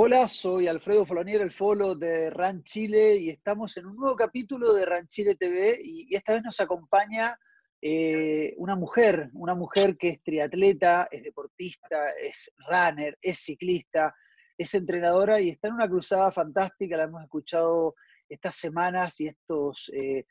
[0.00, 4.72] Hola, soy Alfredo Folonier, el Folo de RAN Chile y estamos en un nuevo capítulo
[4.72, 7.36] de RAN Chile TV y esta vez nos acompaña
[7.82, 14.14] eh, una mujer, una mujer que es triatleta, es deportista, es runner, es ciclista,
[14.56, 17.96] es entrenadora y está en una cruzada fantástica, la hemos escuchado
[18.28, 20.26] estas semanas y estos eh,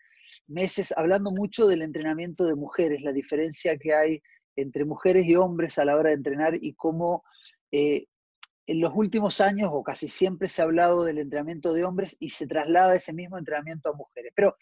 [0.48, 4.22] meses hablando mucho del entrenamiento de mujeres, la diferencia que hay
[4.56, 7.26] entre mujeres y hombres a la hora de entrenar y cómo
[7.70, 8.06] eh,
[8.68, 12.30] en los últimos años, o casi siempre, se ha hablado del entrenamiento de hombres y
[12.30, 14.34] se traslada ese mismo entrenamiento a mujeres.
[14.36, 14.58] Pero,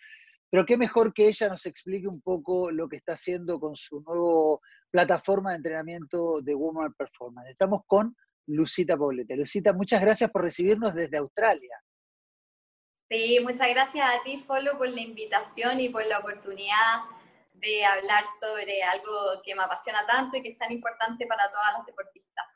[0.49, 4.01] pero qué mejor que ella nos explique un poco lo que está haciendo con su
[4.01, 4.59] nueva
[4.91, 7.49] plataforma de entrenamiento de Woman Performance.
[7.49, 8.15] Estamos con
[8.47, 9.35] Lucita Poblete.
[9.35, 11.75] Lucita, muchas gracias por recibirnos desde Australia.
[13.09, 17.03] Sí, muchas gracias a ti, Folo, por la invitación y por la oportunidad
[17.53, 21.73] de hablar sobre algo que me apasiona tanto y que es tan importante para todas
[21.77, 22.54] las deportistas.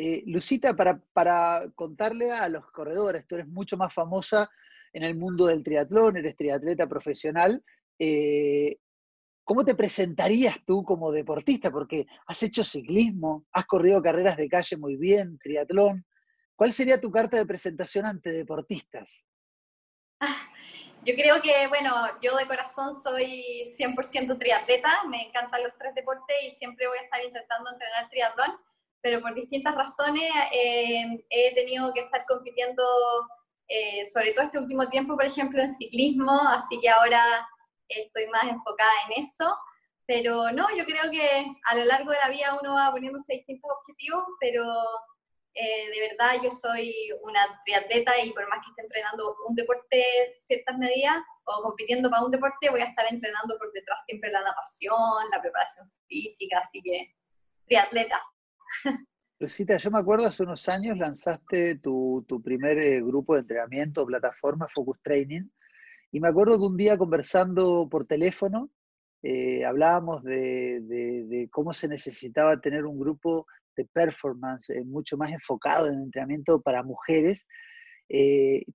[0.00, 4.48] Eh, Lucita, para, contarle a los corredores, tú eres mucho más famosa
[4.92, 7.64] en el mundo del triatlón, eres triatleta profesional.
[7.98, 8.76] Eh,
[9.42, 11.72] ¿Cómo te presentarías tú como deportista?
[11.72, 16.06] Porque has hecho ciclismo, has corrido carreras de calle muy bien, triatlón.
[16.54, 19.24] ¿Cuál sería tu carta de presentación ante deportistas?
[20.20, 20.48] Ah,
[21.04, 26.36] yo creo que, bueno, yo de corazón soy 100% triatleta, me encantan los tres deportes
[26.46, 28.67] y siempre voy a estar intentando entrenar triatlón
[29.00, 32.82] pero por distintas razones eh, he tenido que estar compitiendo,
[33.68, 37.22] eh, sobre todo este último tiempo, por ejemplo, en ciclismo, así que ahora
[37.88, 39.56] estoy más enfocada en eso.
[40.06, 43.70] Pero no, yo creo que a lo largo de la vida uno va poniéndose distintos
[43.70, 44.64] objetivos, pero
[45.54, 50.02] eh, de verdad yo soy una triatleta y por más que esté entrenando un deporte
[50.34, 54.40] ciertas medidas o compitiendo para un deporte, voy a estar entrenando por detrás siempre la
[54.40, 57.14] natación, la preparación física, así que
[57.66, 58.22] triatleta.
[59.40, 64.66] Lucita, yo me acuerdo hace unos años lanzaste tu, primer eh, grupo de entrenamiento, plataforma
[64.74, 65.48] Focus Training,
[66.10, 68.68] y me acuerdo que un día conversando por teléfono,
[69.22, 75.88] eh, hablábamos de, cómo se necesitaba tener un grupo de performance eh, mucho más enfocado
[75.88, 77.46] en entrenamiento para mujeres.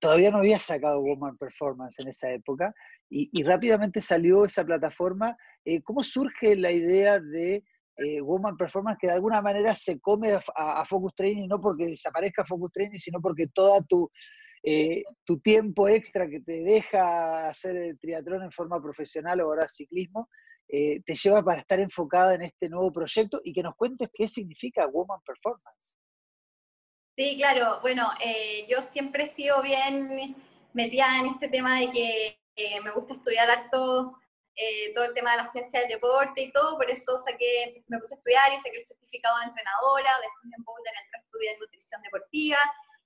[0.00, 2.72] todavía no había sacado Woman Performance en esa época
[3.10, 5.36] y, rápidamente salió esa plataforma.
[5.82, 7.64] ¿Cómo surge la idea de
[7.96, 12.44] eh, Woman Performance que de alguna manera se come a, Focus Training, no porque desaparezca
[12.44, 14.10] Focus Training, sino porque todo tu,
[14.64, 19.68] eh, tu tiempo extra que te deja hacer el triatlón en forma profesional o ahora
[19.68, 20.28] ciclismo,
[20.68, 24.26] eh, te lleva para estar enfocada en este nuevo proyecto y que nos cuentes qué
[24.26, 25.78] significa Woman Performance.
[27.16, 27.78] Sí, claro.
[27.80, 28.10] Bueno,
[28.68, 30.34] yo siempre he sido bien
[30.72, 34.16] metida en este tema de que me gusta estudiar harto
[34.56, 37.98] eh, todo el tema de la ciencia del deporte y todo, por eso saqué, me
[37.98, 41.58] puse a estudiar y saqué el certificado de entrenadora, después en Boulder entré a estudiar
[41.58, 42.58] nutrición deportiva,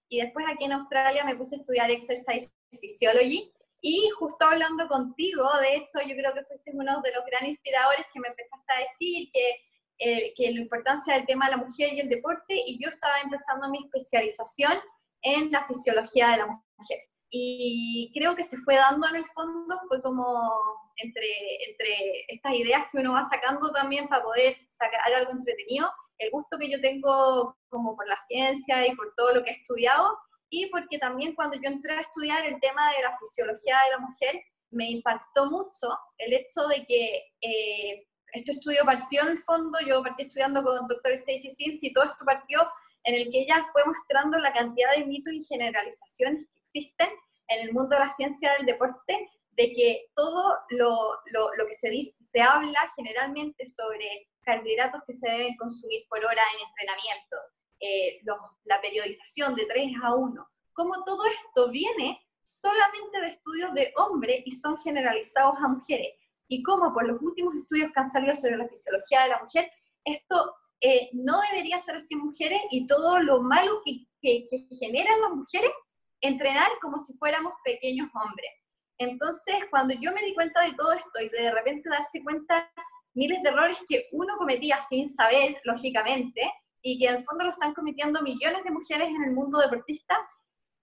[0.08, 5.48] y después aquí en Australia me puse a estudiar Exercise Physiology, y justo hablando contigo,
[5.60, 8.80] de hecho, yo creo que fuiste uno de los grandes inspiradores que me empezaste a
[8.80, 9.50] decir que,
[9.98, 13.20] eh, que la importancia del tema de la mujer y el deporte, y yo estaba
[13.20, 14.78] empezando mi especialización
[15.22, 16.98] en la fisiología de la mujer.
[17.30, 20.50] Y creo que se fue dando en el fondo, fue como
[20.98, 21.28] entre,
[21.68, 26.58] entre estas ideas que uno va sacando también para poder sacar algo entretenido, el gusto
[26.58, 30.18] que yo tengo como por la ciencia y por todo lo que he estudiado,
[30.50, 33.98] y porque también cuando yo entré a estudiar el tema de la fisiología de la
[33.98, 35.88] mujer, me impactó mucho
[36.18, 40.74] el hecho de que eh, este estudio partió en el fondo, yo partí estudiando con
[40.82, 42.68] el doctor Stacy Sims y todo esto partió
[43.04, 47.08] en el que ella fue mostrando la cantidad de mitos y generalizaciones que existen
[47.48, 51.90] en el mundo de la ciencia del deporte de que todo lo, lo, que se,
[51.90, 57.36] dice, se habla generalmente sobre carbohidratos que se deben consumir por hora en entrenamiento,
[57.80, 58.20] eh,
[58.64, 64.42] la periodización de 3 a 1, como todo esto viene solamente de estudios de hombres
[64.44, 66.14] y son generalizados a mujeres,
[66.46, 69.72] y como por los últimos estudios que han salido sobre la fisiología de la mujer,
[70.04, 74.64] esto eh, no debería ser así en mujeres y todo lo malo que, que, que
[74.78, 75.72] generan las mujeres,
[76.20, 78.50] entrenar como si fuéramos pequeños hombres.
[78.98, 82.70] Entonces, cuando yo me di cuenta de todo esto y de repente darse cuenta
[83.14, 86.50] miles de errores que uno cometía sin saber, lógicamente,
[86.82, 90.18] y que el fondo lo están cometiendo millones de mujeres en el mundo deportista,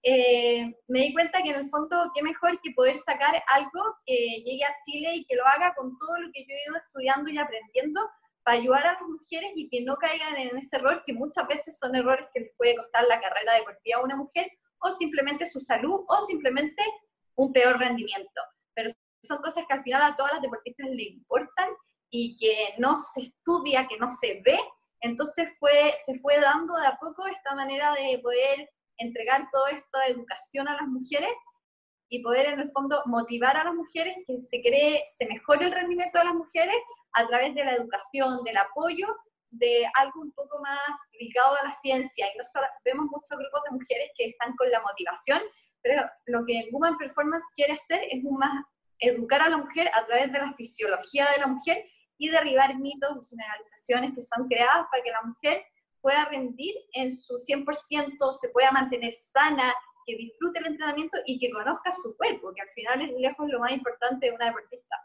[0.02, 4.42] eh, me di cuenta que en el fondo, qué mejor que poder sacar algo que
[4.44, 7.30] llegue a Chile y que lo haga con todo lo que yo he ido estudiando
[7.30, 8.08] y aprendiendo
[8.44, 11.76] para ayudar a las mujeres y que no caigan en ese error, que muchas veces
[11.80, 14.48] son errores que les puede costar la carrera deportiva a una mujer,
[14.78, 16.84] o simplemente su salud, o simplemente
[17.36, 18.40] un peor rendimiento.
[18.74, 18.90] Pero
[19.22, 21.70] son cosas que al final a todas las deportistas le importan
[22.10, 24.58] y que no se estudia, que no se ve.
[25.00, 30.06] Entonces fue, se fue dando de a poco esta manera de poder entregar toda esta
[30.06, 31.32] educación a las mujeres
[32.08, 35.72] y poder en el fondo motivar a las mujeres que se cree, se mejore el
[35.72, 36.76] rendimiento de las mujeres
[37.12, 39.06] a través de la educación, del apoyo,
[39.50, 40.78] de algo un poco más
[41.18, 42.26] ligado a la ciencia.
[42.32, 45.42] Y no solo, vemos muchos grupos de mujeres que están con la motivación,
[45.86, 48.64] pero lo que Woman Performance quiere hacer es un más
[48.98, 51.84] educar a la mujer a través de la fisiología de la mujer
[52.18, 55.62] y derribar mitos y generalizaciones que son creadas para que la mujer
[56.00, 59.72] pueda rendir en su 100%, se pueda mantener sana,
[60.06, 63.58] que disfrute el entrenamiento y que conozca su cuerpo, que al final es lejos lo
[63.58, 64.96] más importante de una deportista.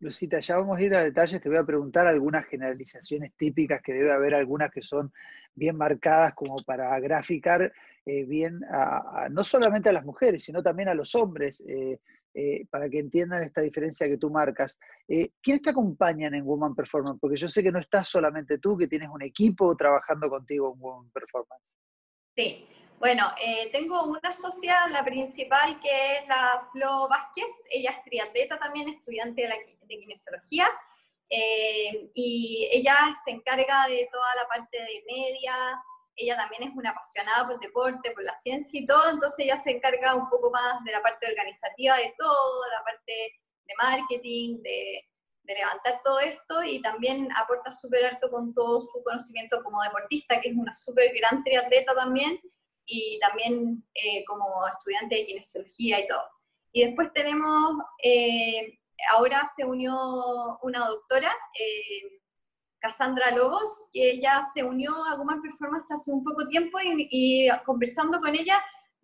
[0.00, 3.92] Lucita, ya vamos a ir a detalles, te voy a preguntar algunas generalizaciones típicas, que
[3.92, 5.12] debe haber algunas que son
[5.54, 7.72] bien marcadas como para graficar
[8.04, 8.60] eh, bien
[9.30, 11.62] no solamente a las mujeres, sino también a los hombres.
[11.66, 11.98] Eh,
[12.34, 14.78] eh, para que entiendan esta diferencia que tú marcas.
[15.06, 17.18] ¿Quiénes te acompañan en Woman Performance?
[17.20, 20.80] Porque yo sé que no estás solamente tú, que tienes un equipo trabajando contigo en
[20.80, 21.70] Woman Performance.
[22.34, 22.66] Sí,
[22.98, 23.30] bueno,
[23.70, 27.52] tengo una socia, la principal, que es la Flo Vázquez.
[27.70, 30.68] Ella es triatleta también, estudiante de, la, de kinesiología.
[31.28, 35.52] y ella se encarga de toda la parte de media,
[36.16, 39.56] ella también es una apasionada por el deporte, por la ciencia y todo, entonces ella
[39.56, 43.12] se encarga un poco más de la parte organizativa de todo, la parte
[43.64, 45.08] de marketing, de,
[45.44, 50.48] levantar todo esto y también aporta súper alto con todo su conocimiento como deportista, que
[50.48, 52.40] es una súper gran triatleta también,
[52.86, 56.22] y también eh, como estudiante de kinesiología y todo.
[56.72, 58.78] Y después tenemos, eh,
[59.12, 62.21] ahora se unió una doctora, eh,
[62.82, 68.20] Cassandra Lobos, que ella se unió a Woman Performance hace un poco tiempo y, conversando
[68.20, 68.60] con ella,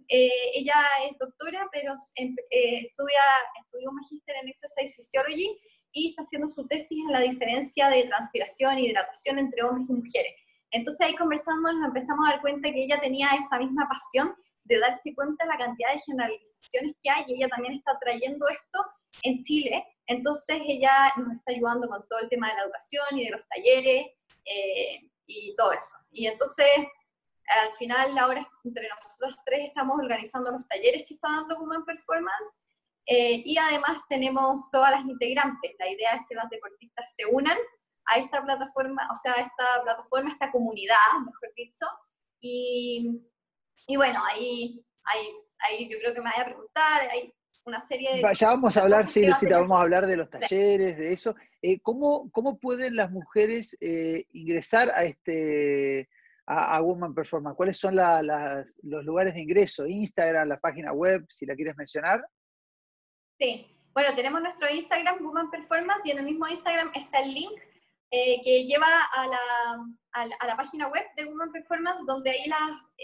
[0.08, 0.74] eh, ella
[1.08, 3.20] es doctora, pero em, eh, estudia,
[3.62, 5.56] estudió un magíster en Exercise Physiology
[5.92, 9.92] y está haciendo su tesis en la diferencia de transpiración y hidratación entre hombres y
[9.92, 10.32] mujeres.
[10.72, 14.34] Entonces ahí conversando nos empezamos a dar cuenta que ella tenía esa misma pasión
[14.64, 18.48] de darse cuenta de la cantidad de generalizaciones que hay y ella también está trayendo
[18.48, 18.84] esto
[19.22, 23.24] en Chile entonces ella nos está ayudando con todo el tema de la educación y
[23.26, 24.06] de los talleres
[24.44, 25.96] eh, y todo eso.
[26.10, 26.66] Y entonces,
[27.62, 32.58] al final, ahora entre nosotros tres estamos organizando los talleres que está dando Women Performance
[33.04, 35.72] eh, y además tenemos todas las integrantes.
[35.78, 37.58] La idea es que las deportistas se unan
[38.06, 41.86] a esta plataforma, o sea, a esta plataforma, a esta comunidad, mejor dicho.
[42.40, 43.20] Y,
[43.86, 45.28] y bueno, ahí, ahí,
[45.60, 47.34] ahí yo creo que me vaya a preguntar, hay
[47.66, 48.34] una serie de...
[48.34, 51.34] Ya vamos a hablar, sí, Lucita, vamos a hablar de los talleres, de eso.
[51.62, 56.08] Eh, ¿cómo, ¿cómo, pueden las mujeres eh, ingresar a este
[56.46, 57.56] a, Woman Performance?
[57.56, 59.86] ¿Cuáles son los lugares de ingreso?
[59.86, 62.24] Instagram, la página web, si la quieres mencionar.
[63.38, 67.60] Sí, bueno, tenemos nuestro Instagram, Woman Performance, y en el mismo Instagram está el link
[68.10, 69.38] eh, que lleva a la,
[70.12, 72.50] a, la, página web de Woman Performance, donde ahí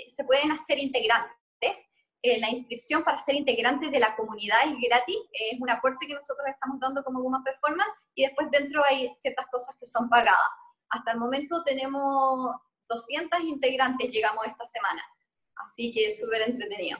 [0.08, 1.86] se pueden hacer integrantes.
[2.26, 6.14] Eh, la inscripción para ser integrantes de la comunidad es gratis, es un aporte que
[6.14, 10.48] nosotros estamos dando como Woman Performance y después dentro hay ciertas cosas que son pagadas.
[10.88, 12.56] Hasta el momento tenemos
[12.88, 15.02] 200 integrantes, llegamos esta semana,
[15.56, 16.98] así que es súper entretenido.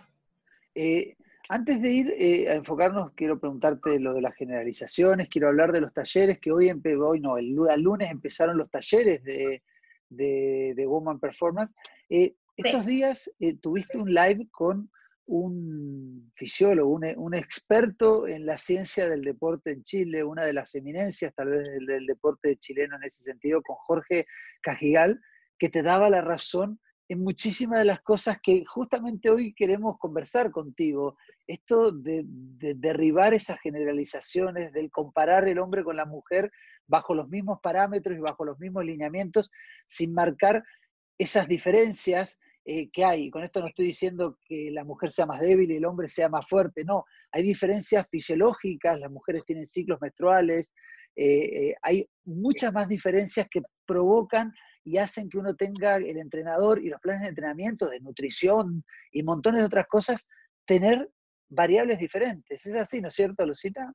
[0.75, 1.17] Eh,
[1.49, 5.81] antes de ir eh, a enfocarnos, quiero preguntarte lo de las generalizaciones, quiero hablar de
[5.81, 9.63] los talleres, que hoy, hoy no, el, lunes empezaron los talleres de,
[10.11, 11.73] de, Woman Performance.
[12.11, 13.33] estos días
[13.63, 14.91] tuviste un live con
[15.27, 21.35] un fisiólogo, un, experto en la ciencia del deporte en Chile, una de las eminencias
[21.35, 24.27] tal vez del, deporte chileno en ese sentido, con Jorge
[24.61, 25.21] Cajigal,
[25.59, 26.79] que te daba la razón
[27.09, 31.17] en muchísimas de las cosas que justamente hoy queremos conversar contigo.
[31.47, 36.51] Esto de, de, derribar esas generalizaciones, del comparar el hombre con la mujer
[36.87, 39.51] bajo los mismos parámetros y bajo los mismos lineamientos,
[39.87, 40.65] sin marcar
[41.19, 43.29] esas diferencias eh, que hay.
[43.29, 46.31] Con esto no estoy diciendo que la mujer sea más débil y el hombre sea
[46.31, 47.05] más fuerte, no.
[47.31, 50.73] Hay diferencias fisiológicas, las mujeres tienen ciclos menstruales,
[51.15, 54.51] eh, eh, hay muchas más diferencias que provocan
[54.83, 59.23] y hacen que uno tenga el entrenador y los planes de entrenamiento, de nutrición y
[59.23, 60.27] montones de otras cosas,
[60.65, 61.11] tener
[61.51, 62.65] variables diferentes.
[62.65, 63.93] ¿Es así, no es cierto, Lucita?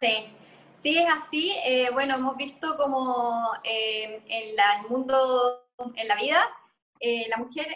[0.00, 0.26] Sí,
[0.72, 1.54] sí es así.
[1.92, 4.56] bueno, hemos visto como en el
[4.88, 6.40] mundo, en la vida,
[7.00, 7.66] la mujer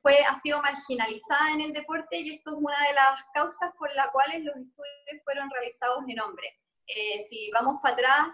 [0.00, 3.94] fue, ha sido marginalizada en el deporte y esto es una de las causas por
[3.94, 6.52] las cuales los estudios fueron realizados en hombres.
[6.86, 8.28] Eh, si vamos para atrás,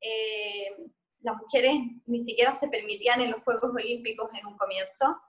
[0.00, 0.76] eh,
[1.20, 1.74] las mujeres
[2.06, 5.20] ni siquiera se permitían en los Juegos Olímpicos en un comienzo.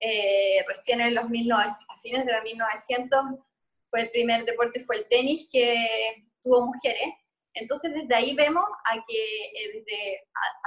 [0.00, 3.20] Eh, recién en los 1900, a fines de los 1900
[3.90, 7.08] fue el primer deporte, fue el tenis que tuvo mujeres.
[7.54, 10.20] Entonces, desde ahí vemos a que eh, desde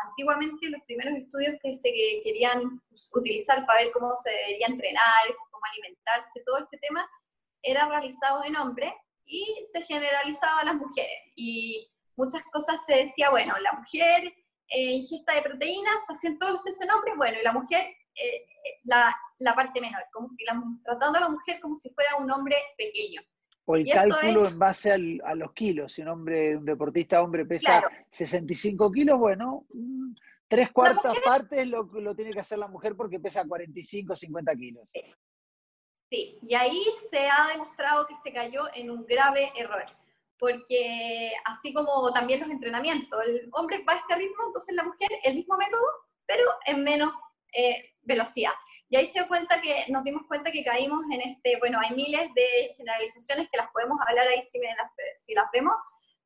[0.07, 1.91] antiguamente los primeros estudios que se
[2.23, 2.81] querían
[3.13, 7.07] utilizar para ver cómo se debería entrenar, cómo alimentarse, todo este tema,
[7.61, 8.91] era realizado en hombres
[9.25, 11.19] y se generalizaba a las mujeres.
[11.35, 14.33] Y muchas cosas se decía, bueno, la mujer
[14.69, 18.45] eh, ingesta de proteínas, hacían todos ustedes en hombres, bueno, y la mujer eh,
[18.85, 22.31] la, la, parte menor, como si la, tratando a la mujer como si fuera un
[22.31, 23.21] hombre pequeño.
[23.69, 25.91] O el cálculo en base a los kilos.
[25.91, 30.13] Si un hombre, un deportista hombre pesa 65 kilos, bueno, mm,
[30.47, 34.87] tres cuartas partes lo, lo tiene que hacer la mujer porque pesa 45, 50 kilos.
[36.09, 39.83] Sí, y ahí se ha demostrado que se cayó en un grave error,
[40.39, 45.09] porque así como también los entrenamientos, el hombre va a este ritmo, entonces la mujer
[45.23, 45.83] el mismo método,
[46.25, 47.11] pero en menos
[47.51, 48.53] eh, velocidad.
[48.89, 52.29] Y ahí se cuenta que, nos dimos cuenta que caímos en este, bueno, hay miles
[52.35, 55.75] de generalizaciones que las podemos hablar ahí si, las, si las vemos,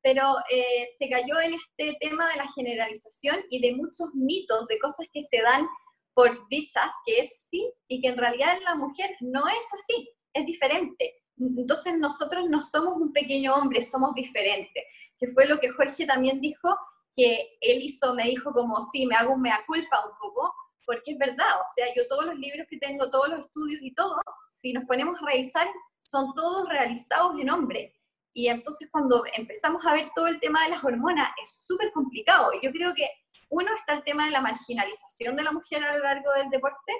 [0.02, 4.78] pero eh, se cayó en este tema de la generalización y de muchos mitos, de
[4.78, 5.66] cosas que se dan
[6.14, 10.46] por dichas que es así y que en realidad la mujer no es así, es
[10.46, 11.14] diferente.
[11.38, 14.84] Entonces nosotros no somos un pequeño hombre, somos diferentes,
[15.18, 16.76] que fue lo que Jorge también dijo,
[17.14, 20.52] que él hizo, me dijo como, sí, me hago un mea culpa un poco,
[20.86, 23.94] porque es verdad, o sea, yo todos los libros que tengo, todos los estudios y
[23.94, 24.16] todo,
[24.50, 25.68] si nos ponemos a revisar,
[26.00, 27.94] son todos realizados en hombre.
[28.34, 32.50] Y entonces cuando empezamos a ver todo el tema de las hormonas, es súper complicado.
[32.62, 33.08] Yo creo que
[33.50, 36.92] uno está el tema de la marginalización de la mujer a lo largo del deporte.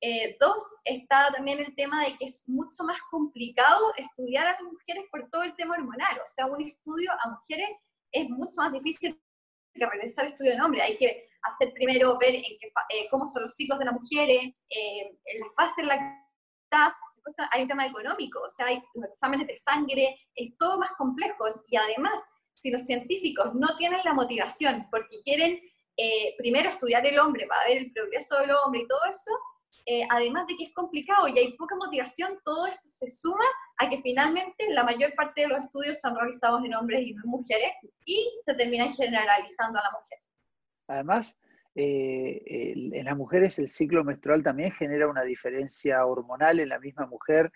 [0.00, 4.62] Eh, dos, está también el tema de que es mucho más complicado estudiar a las
[4.62, 6.18] mujeres por todo el tema hormonal.
[6.18, 7.68] O sea, un estudio a mujeres
[8.10, 9.20] es mucho más difícil
[9.72, 10.82] que realizar estudio en hombre.
[10.82, 14.40] Hay que hacer primero ver en qué, eh, cómo son los ciclos de las mujeres,
[14.40, 16.04] eh, en la fase en la que
[16.64, 16.96] está.
[17.52, 21.44] Hay un tema económico, o sea, hay los exámenes de sangre, es todo más complejo.
[21.68, 22.20] Y además,
[22.52, 25.60] si los científicos no tienen la motivación porque quieren
[25.96, 29.30] eh, primero estudiar el hombre para ver el progreso del hombre y todo eso,
[29.86, 33.44] eh, además de que es complicado y hay poca motivación, todo esto se suma
[33.78, 37.22] a que finalmente la mayor parte de los estudios son realizados en hombres y no
[37.24, 37.72] en mujeres
[38.04, 40.18] y se terminan generalizando a la mujer.
[40.88, 41.38] Además,
[41.74, 47.06] eh, en las mujeres el ciclo menstrual también genera una diferencia hormonal en la misma
[47.06, 47.50] mujer.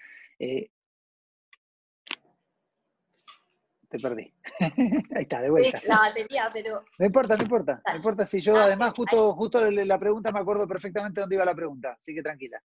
[3.97, 4.33] Te perdí.
[5.15, 5.81] Ahí está, de vuelta.
[5.85, 6.85] la batería, pero.
[6.99, 7.83] No importa, no importa.
[7.89, 11.45] No importa si yo, ah, además, justo, justo la pregunta me acuerdo perfectamente dónde iba
[11.45, 12.63] la pregunta, así que tranquila.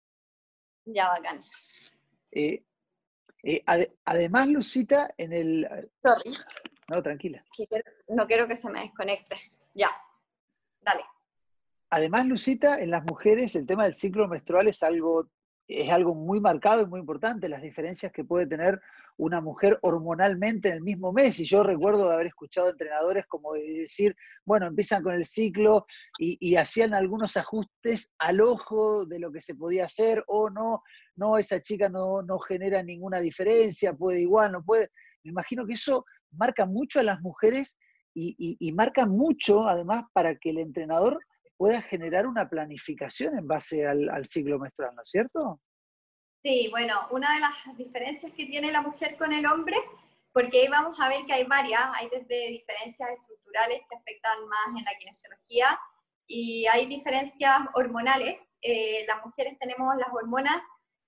[0.87, 1.41] Ya, bacán.
[2.31, 2.63] Eh,
[3.43, 3.63] eh,
[4.05, 5.91] además, Lucita, en el.
[6.03, 6.37] Sorry.
[6.89, 7.45] No, tranquila.
[8.09, 9.37] No quiero que se me desconecte.
[9.75, 9.91] Ya.
[10.81, 11.05] Dale.
[11.91, 15.29] Además, Lucita, en las mujeres el tema del ciclo menstrual es algo,
[15.67, 18.81] es algo muy marcado y muy importante, las diferencias que puede tener
[19.17, 21.39] una mujer hormonalmente en el mismo mes.
[21.41, 25.87] Y yo recuerdo de haber escuchado entrenadores como decir, bueno, empiezan con el ciclo
[26.19, 30.83] y, hacían algunos ajustes al ojo de lo que se podía hacer o no,
[31.17, 34.91] no, esa chica no, no genera ninguna diferencia, puede igual, no puede.
[35.25, 37.77] Me imagino que eso marca mucho a las mujeres
[38.15, 41.19] y, marca mucho además para que el entrenador
[41.65, 45.63] pueda generar una planificación en base al, al ciclo menstrual, ¿no es cierto?
[46.45, 49.75] Sí, bueno, una de las diferencias que tiene la mujer con el hombre,
[50.31, 54.79] porque ahí vamos a ver que hay varias, hay desde diferencias estructurales que afectan más
[54.79, 55.81] en la kinesiología
[56.27, 58.59] y hay diferencias hormonales.
[58.61, 60.61] Eh, las mujeres tenemos las hormonas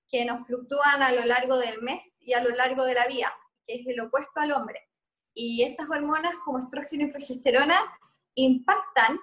[0.08, 3.30] que nos fluctúan a lo largo del mes y a lo largo de la vida,
[3.66, 4.88] que es el opuesto al hombre.
[5.34, 7.78] Y estas hormonas como estrógeno y progesterona
[8.36, 9.20] impactan,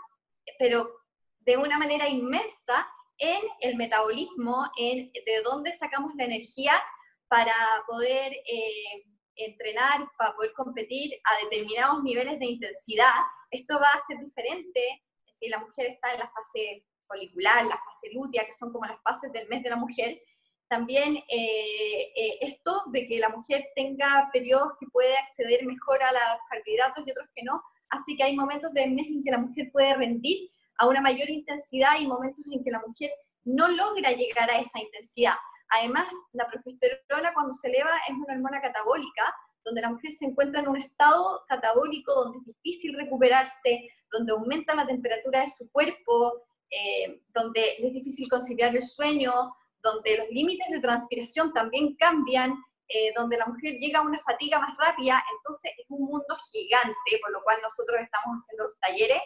[0.59, 1.02] pero
[1.45, 6.73] de una manera inmensa, en el metabolismo, en de dónde sacamos la energía
[7.27, 7.53] para
[7.87, 13.13] poder eh, entrenar, para poder competir a determinados niveles de intensidad.
[13.51, 18.09] Esto va a ser diferente si la mujer está en la fase folicular, la fase
[18.13, 20.21] lútea, que son como las fases del mes de la mujer.
[20.67, 26.11] También eh, eh, esto de que la mujer tenga periodos que puede acceder mejor a
[26.11, 29.37] los carbohidratos y otros que no, así que hay momentos del mes en que la
[29.37, 33.11] mujer puede rendir a una mayor intensidad y momentos en que la mujer
[33.45, 35.33] no logra llegar a esa intensidad.
[35.69, 40.61] Además, la progesterona cuando se eleva es una hormona catabólica, donde la mujer se encuentra
[40.61, 46.43] en un estado catabólico donde es difícil recuperarse, donde aumenta la temperatura de su cuerpo,
[46.69, 49.33] eh, donde es difícil conciliar el sueño,
[49.81, 52.55] donde los límites de transpiración también cambian,
[52.87, 57.19] eh, donde la mujer llega a una fatiga más rápida, entonces es un mundo gigante,
[57.21, 59.19] por lo cual nosotros estamos haciendo los talleres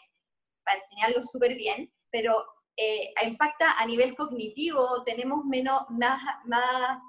[0.68, 2.46] para enseñarlo súper bien, pero
[2.76, 7.02] eh, impacta a nivel cognitivo, tenemos menos, más, más,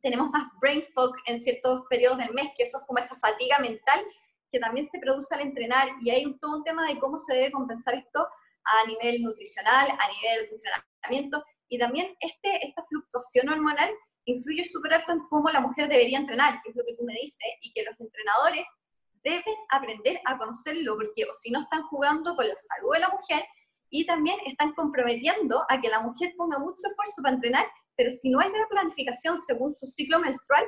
[0.00, 3.58] tenemos más brain fog en ciertos periodos del mes, que eso es como esa fatiga
[3.58, 4.00] mental
[4.50, 7.34] que también se produce al entrenar, y hay un, todo un tema de cómo se
[7.34, 8.26] debe compensar esto
[8.64, 13.90] a nivel nutricional, a nivel de entrenamiento, y también este, esta fluctuación hormonal
[14.24, 17.12] influye súper alto en cómo la mujer debería entrenar, que es lo que tú me
[17.12, 18.66] dices, y que los entrenadores
[19.24, 23.08] deben aprender a conocerlo, porque o si no están jugando con la salud de la
[23.08, 23.44] mujer
[23.90, 28.30] y también están comprometiendo a que la mujer ponga mucho esfuerzo para entrenar, pero si
[28.30, 30.64] no hay una planificación según su ciclo menstrual,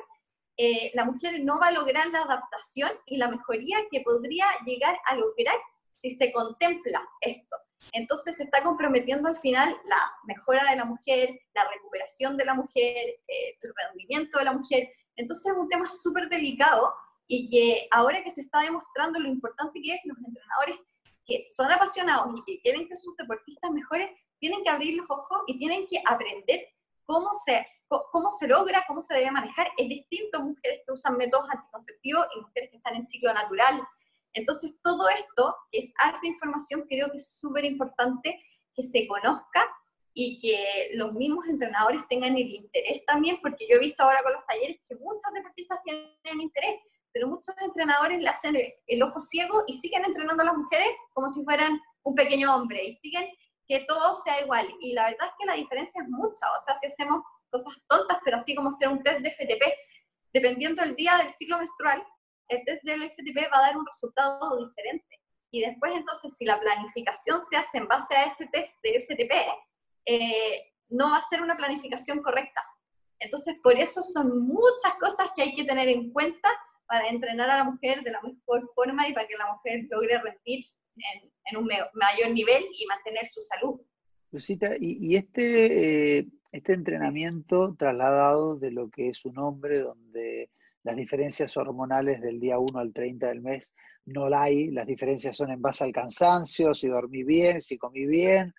[0.57, 4.99] eh, la mujer no va a lograr la adaptación y la mejoría que podría llegar
[5.07, 5.57] a lograr
[6.03, 7.57] si se contempla esto.
[7.93, 12.55] Entonces se está comprometiendo al final la mejora de la mujer, la recuperación de la
[12.55, 12.95] mujer,
[13.27, 14.91] eh, el rendimiento de la mujer.
[15.17, 16.93] Entonces es un tema súper delicado
[17.33, 20.77] y que ahora que se está demostrando lo importante que es, los entrenadores
[21.25, 24.11] que son apasionados y que quieren que sus deportistas mejoren,
[24.41, 26.67] tienen que abrir los ojos y tienen que aprender
[27.07, 27.65] cómo se
[28.13, 29.69] cómo se logra, cómo se debe manejar.
[29.77, 33.83] Es distinto mujeres que usan métodos anticonceptivos y mujeres que están en ciclo natural.
[34.33, 38.41] Entonces, todo esto, que es harta información, creo que es súper importante
[38.75, 39.69] que se conozca
[40.15, 44.33] y que los mismos entrenadores tengan el interés también, porque yo he visto ahora con
[44.33, 46.81] los talleres que muchas deportistas tienen interés,
[47.13, 51.29] pero muchos entrenadores le hacen el ojo ciego y siguen entrenando a las mujeres como
[51.29, 53.29] si fueran un pequeño hombre y siguen
[53.67, 54.69] que todo sea igual.
[54.81, 56.47] Y la verdad es que la diferencia es mucha.
[56.53, 59.63] O sea, si hacemos cosas tontas, pero así como hacer un test de FTP.
[60.33, 62.05] Dependiendo del día del ciclo menstrual,
[62.49, 65.21] el test del FTP va a dar un resultado diferente.
[65.53, 69.33] Y después, entonces, si la planificación se hace en base a ese test de FTP,
[70.07, 72.63] eh, no va a ser una planificación correcta.
[73.19, 76.51] Entonces, por eso son muchas cosas que hay que tener en cuenta
[76.91, 80.21] para entrenar a la mujer de la mejor forma y para que la mujer logre
[80.21, 80.65] rendir
[80.97, 83.81] en, un mayor nivel y mantener su salud.
[84.33, 90.51] Lucita, y, este, eh, este entrenamiento trasladado de lo que es un hombre, donde
[90.83, 93.73] las diferencias hormonales del día 1 al 30 del mes
[94.07, 98.05] no la hay, las diferencias son en base al cansancio, si dormí bien, si comí
[98.07, 98.53] bien,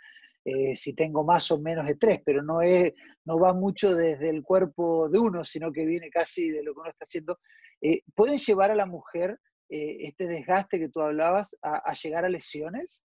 [0.46, 2.94] eh, si tengo más o menos estrés, pero no, es,
[3.26, 6.80] no va mucho desde el cuerpo de uno, sino que viene casi de lo que
[6.80, 7.38] uno está haciendo.
[7.82, 9.40] Eh, ¿Pueden llevar a la mujer
[9.70, 13.04] eh, este desgaste que tú hablabas a llegar a lesiones?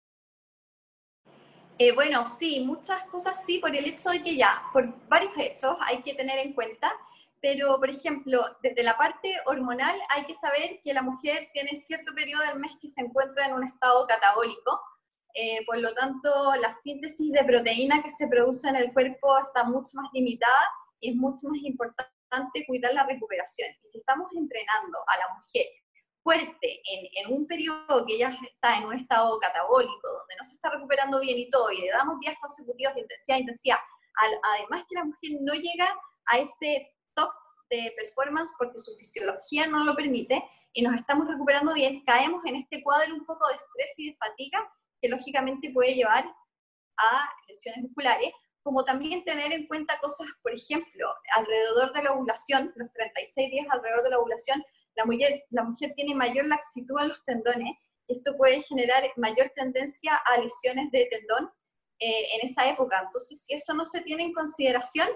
[1.81, 5.76] Eh, bueno, sí, muchas cosas sí, por el hecho de que ya, por varios hechos
[5.83, 6.92] hay que tener en cuenta,
[7.40, 12.12] pero por ejemplo, desde la parte hormonal hay que saber que la mujer tiene cierto
[12.16, 14.81] periodo del mes que se encuentra en un estado catabólico,
[15.35, 19.62] eh, por lo tanto la síntesis de proteína que se produce en el cuerpo está
[19.62, 22.17] mucho más limitada y es mucho más importante
[22.67, 23.71] cuidar la recuperación.
[23.83, 25.67] Y si estamos entrenando a la mujer
[26.23, 30.71] fuerte en, un periodo que ya está en un estado catabólico, donde no se está
[30.71, 33.79] recuperando bien y todo, y le damos días consecutivos de intensidad, intensidad,
[34.55, 35.88] además que la mujer no llega
[36.27, 37.31] a ese top
[37.71, 42.57] de performance porque su fisiología no lo permite y nos estamos recuperando bien, caemos en
[42.57, 46.25] este cuadro un poco de estrés y de fatiga que lógicamente puede llevar
[46.99, 48.33] a lesiones musculares,
[48.68, 53.66] como también tener en cuenta cosas, por ejemplo, alrededor de la ovulación, los 36 días
[53.70, 54.62] alrededor de la ovulación,
[54.94, 57.72] la mujer, la mujer tiene mayor laxitud en los tendones
[58.09, 61.50] esto puede generar mayor tendencia a lesiones de tendón
[61.98, 63.02] eh, en esa época.
[63.04, 65.09] Entonces, si eso no se tiene en consideración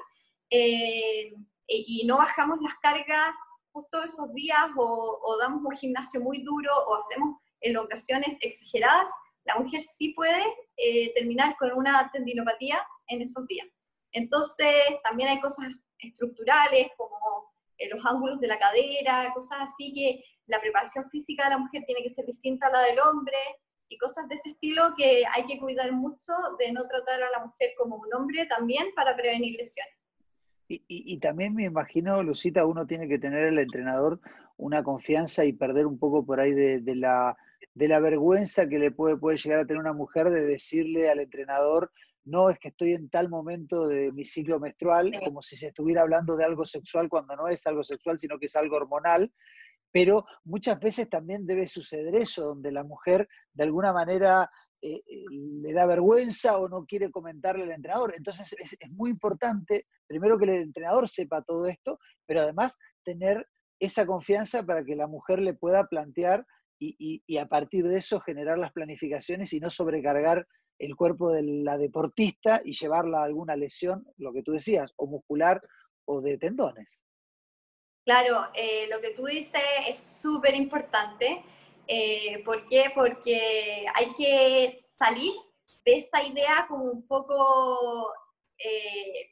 [0.51, 1.33] eh,
[1.67, 3.31] y no bajamos las cargas
[3.73, 9.09] justo esos días o, damos un gimnasio muy duro o hacemos elongaciones exageradas,
[9.45, 10.45] la mujer sí puede
[10.77, 13.67] eh, terminar con una tendinopatía en esos días.
[14.13, 17.53] Entonces, también hay cosas estructurales como
[17.91, 22.03] los ángulos de la cadera, cosas así que la preparación física de la mujer tiene
[22.03, 23.37] que ser distinta a la del hombre
[23.89, 27.45] y cosas de ese estilo que hay que cuidar mucho de no tratar a la
[27.45, 29.95] mujer como un hombre también para prevenir lesiones.
[30.69, 34.21] Y, también me imagino, Lucita, uno tiene que tener el entrenador
[34.57, 37.37] una confianza y perder un poco por ahí de, la,
[37.75, 41.21] de la vergüenza que le puede, puede llegar a tener una mujer de decirle al
[41.21, 41.93] entrenador,
[42.25, 46.03] no es que estoy en tal momento de mi ciclo menstrual, como si se estuviera
[46.03, 49.33] hablando de algo sexual cuando no es algo sexual, sino que es algo hormonal,
[49.93, 55.25] pero muchas veces también debe suceder eso, donde la mujer de alguna manera eh, eh,
[55.31, 58.15] le da vergüenza o no quiere comentarle al entrenador.
[58.17, 63.47] Entonces es, muy importante, primero que el entrenador sepa todo esto, pero además tener
[63.79, 66.47] esa confianza para que la mujer le pueda plantear
[66.85, 70.49] y, y a partir de eso generar las planificaciones y no sobrecargar
[70.83, 75.07] el cuerpo de la deportista y llevarla a alguna lesión, lo que tú decías, o
[75.07, 75.63] muscular
[76.07, 77.05] o de tendones.
[78.05, 81.45] Claro, eh, lo que tú dices es súper importante.
[81.87, 82.91] Eh, ¿Por qué?
[82.93, 85.33] Porque hay que salir
[85.85, 88.13] de esa idea como un poco,
[88.59, 89.31] eh,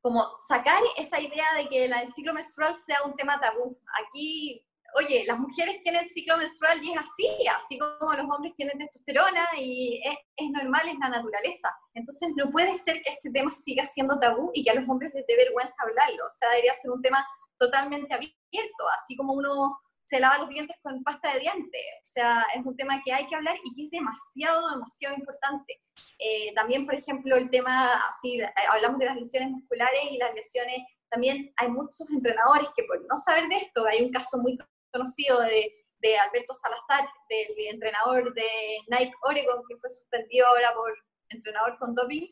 [0.00, 3.78] como sacar esa idea de que el ciclo menstrual sea un tema tabú.
[4.06, 4.66] Aquí
[4.98, 9.46] oye, las mujeres tienen ciclo menstrual y es así, así como los hombres tienen testosterona
[9.58, 11.70] y es, es, normal, es la naturaleza.
[11.94, 15.12] Entonces no puede ser que este tema siga siendo tabú y que a los hombres
[15.14, 16.24] les dé vergüenza hablarlo.
[16.24, 17.26] O sea, debería ser un tema
[17.58, 21.82] totalmente abierto, así como uno se lava los dientes con pasta de dientes.
[22.00, 25.82] O sea, es un tema que hay que hablar y que es demasiado, demasiado importante.
[26.18, 28.38] Eh, también, por ejemplo, el tema, así,
[28.70, 30.78] hablamos de las lesiones musculares y las lesiones,
[31.10, 34.56] también hay muchos entrenadores que por no saber de esto, hay un caso muy
[34.96, 38.48] conocido de, de Alberto Salazar, del entrenador de
[38.88, 40.92] Nike Oregon, que fue suspendido ahora por
[41.28, 42.26] entrenador con doping,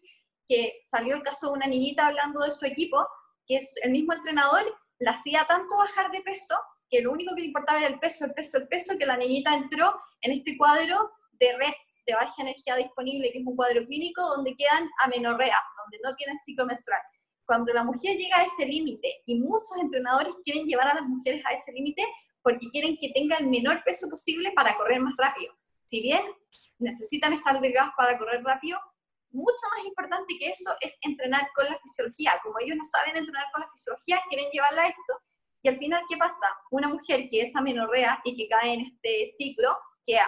[0.47, 3.07] que salió el caso de una niñita hablando de su equipo,
[3.47, 4.63] que es el mismo entrenador,
[4.99, 6.57] la hacía tanto bajar de peso
[6.89, 9.17] que lo único que le importaba era el peso, el peso, el peso, que la
[9.17, 13.85] niñita entró en este cuadro de REDS, de baja energía disponible, que es un cuadro
[13.85, 17.01] clínico donde quedan amenorrea, donde no tienen ciclo menstrual.
[17.47, 21.43] Cuando la mujer llega a ese límite, y muchos entrenadores quieren llevar a las mujeres
[21.45, 22.07] a ese límite
[22.45, 25.53] porque quieren que tenga el menor peso posible para correr más rápido.
[25.87, 26.23] Si bien
[26.79, 28.79] necesitan estar delgadas para correr rápido,
[29.31, 32.39] mucho más importante que eso es entrenar con la fisiología.
[32.45, 35.15] Como ellos no saben entrenar con la fisiología, quieren llevarla a esto
[35.65, 36.47] y al final, ¿qué pasa?
[36.71, 40.19] Una mujer que es amenorrea y que cae en este ciclo, que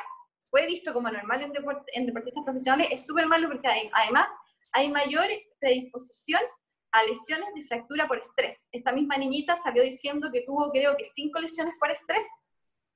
[0.48, 4.28] fue visto como normal en, deportistas profesionales, es súper malo porque además
[4.72, 5.26] hay mayor
[5.60, 6.40] predisposición
[6.96, 8.68] a lesiones de fractura por estrés.
[8.72, 12.24] Esta misma niñita salió diciendo que tuvo, creo que, cinco lesiones por estrés,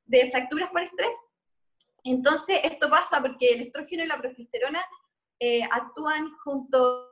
[0.06, 1.14] de fracturas por estrés.
[2.04, 4.82] Entonces, esto pasa porque el estrógeno y la progesterona
[5.38, 7.10] eh, actúan junto,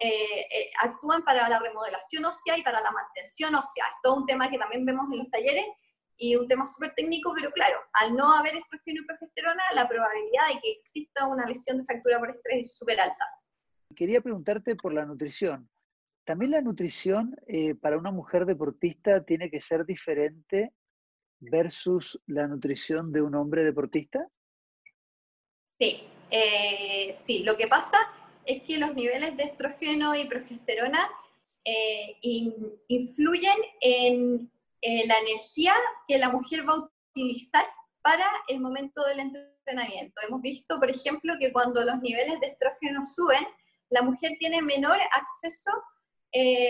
[0.00, 3.84] eh, eh, actúan para la remodelación ósea y para la mantención ósea.
[3.84, 5.66] Es todo un tema que también vemos en los talleres
[6.16, 10.48] y un tema súper técnico, pero claro, al no haber estrógeno y progesterona, la probabilidad
[10.54, 13.24] de que exista una lesión de fractura por estrés es súper alta.
[13.94, 15.68] Quería preguntarte por la nutrición.
[16.28, 17.34] ¿También la nutrición
[17.80, 20.74] para una mujer deportista tiene que ser diferente
[21.40, 24.28] versus la nutrición de un hombre deportista?
[25.80, 27.96] Sí, eh, sí, lo que pasa
[28.44, 31.08] es que los niveles de estrógeno y progesterona
[31.64, 32.18] eh,
[32.88, 34.50] influyen en
[34.82, 35.72] la energía
[36.06, 37.64] que la mujer va a utilizar
[38.02, 40.20] para el momento del entrenamiento.
[40.28, 43.48] Hemos visto, por ejemplo, que cuando los niveles de estrógeno suben,
[43.88, 45.72] la mujer tiene menor acceso
[46.32, 46.68] eh,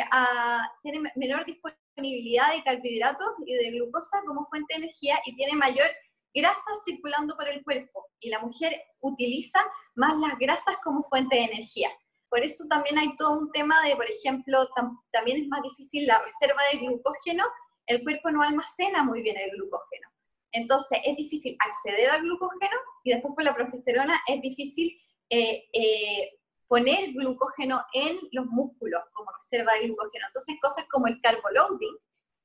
[0.83, 5.89] tiene menor disponibilidad de carbohidratos y de glucosa como fuente de energía y tiene mayor
[6.35, 9.61] grasas circulando por el cuerpo y la mujer utiliza
[9.95, 11.91] más las grasas como fuente de energía.
[12.29, 14.69] Por eso también hay todo un tema de, por ejemplo,
[15.13, 17.45] también es más difícil la reserva de glucógeno,
[17.87, 20.09] el cuerpo no almacena muy bien el glucógeno.
[20.53, 24.99] Entonces es difícil acceder al glucógeno y después por la progesterona es difícil
[25.31, 26.38] eh, eh,
[26.69, 30.27] poner glucógeno en los músculos como reserva de glucógeno.
[30.27, 31.97] Entonces cosas como el carboloading,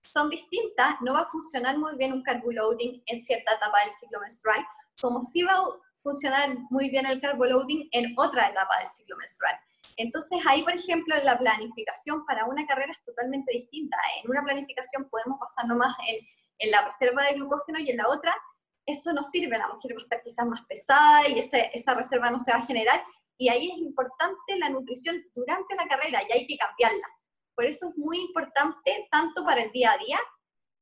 [0.04, 4.20] son distintas, no va a funcionar muy bien un carboloading en cierta etapa del ciclo
[4.20, 4.66] menstrual,
[5.02, 5.64] como sí va a
[5.96, 9.56] funcionar muy bien el carboloading en otra etapa del ciclo menstrual.
[9.98, 13.98] Entonces ahí, por ejemplo, la planificación para una carrera es totalmente distinta.
[14.24, 16.26] En una planificación podemos pasar nomás en,
[16.60, 18.36] en la reserva de glucógeno y en la otra
[18.86, 22.30] eso no sirve, la mujer va a estar quizás más pesada y ese, esa reserva
[22.30, 23.04] no se va a generar.
[23.38, 27.08] Y ahí es importante la nutrición durante la carrera y hay que cambiarla.
[27.56, 30.20] Por eso es muy importante, tanto para el día a día,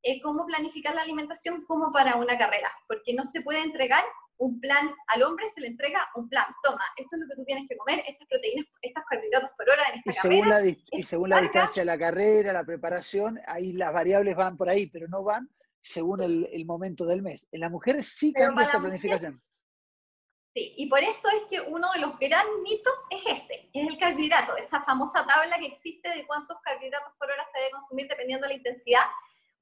[0.04, 4.04] eh, cómo planificar la alimentación, como para una carrera, porque no se puede entregar
[4.38, 7.46] un plan, al hombre se le entrega un plan, toma, esto es lo que tú
[7.46, 11.04] tienes que comer, estas proteínas, estos carbohidratos por hora en esta y según La y
[11.04, 15.08] según la distancia de la carrera, la preparación, ahí las variables van por ahí, pero
[15.08, 15.48] no van
[15.80, 17.48] según el, momento del mes.
[17.52, 19.42] En las mujeres sí cambia esa planificación.
[20.54, 23.98] Sí, y por eso es que uno de los gran mitos es ese, es el
[23.98, 28.48] carbohidrato, esa famosa tabla que existe de cuántos carbohidratos por hora se debe consumir dependiendo
[28.48, 29.06] de la intensidad.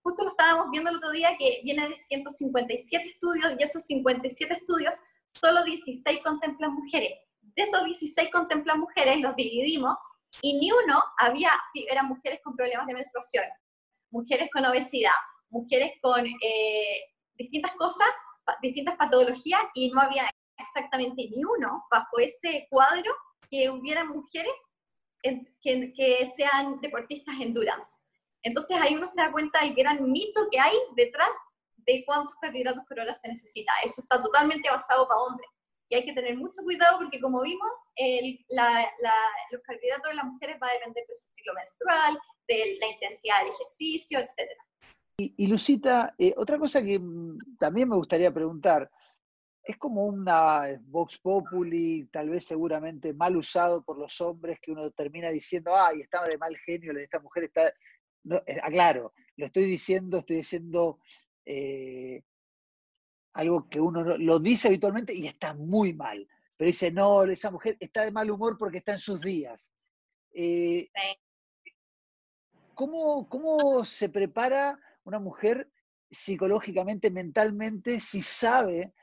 [0.02, 4.52] Justo lo estábamos viendo el otro día que viene de 157 estudios y esos 57
[4.52, 4.96] estudios,
[5.34, 7.20] solo 16 contemplan mujeres.
[7.42, 9.96] De esos 16 contemplan mujeres, los dividimos
[10.42, 13.46] y ni uno había, sí, eran mujeres con problemas de menstruación,
[14.10, 15.12] mujeres con obesidad,
[15.50, 17.02] mujeres con eh,
[17.36, 18.08] distintas cosas,
[18.64, 20.28] distintas patologías y no había
[20.60, 23.12] exactamente ni uno bajo ese cuadro
[23.50, 24.60] que hubiera mujeres
[25.24, 27.98] que, que sean deportistas endurance.
[28.44, 31.32] Entonces ahí uno se da cuenta del gran mito que hay detrás
[31.78, 33.72] de cuántos carbohidratos por hora se necesita.
[33.84, 35.50] Eso está totalmente basado para hombres.
[35.90, 37.68] Y hay que tener mucho cuidado porque, como vimos,
[39.52, 43.40] los carbohidratos de las mujeres va a depender de su ciclo menstrual, de la intensidad
[43.40, 44.52] del ejercicio, etc.
[45.18, 48.90] Y, Lucita, eh, otra cosa que mm, también me gustaría preguntar,
[49.70, 54.90] es como una Vox Populi, tal vez seguramente mal usado por los hombres, que uno
[54.90, 57.72] termina diciendo, ay, estaba de mal genio, esta mujer está...
[58.24, 61.00] No, eh, aclaro, lo estoy diciendo, estoy diciendo
[61.46, 62.24] eh,
[63.34, 66.28] algo que uno lo dice habitualmente y está muy mal,
[66.58, 69.70] pero dice, no, esa mujer está de mal humor porque está en sus días.
[70.34, 70.90] Eh,
[72.74, 75.70] ¿cómo, ¿Cómo se prepara una mujer
[76.10, 78.94] psicológicamente, mentalmente, si sabe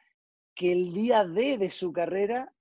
[0.57, 2.53] que el día D de su carrera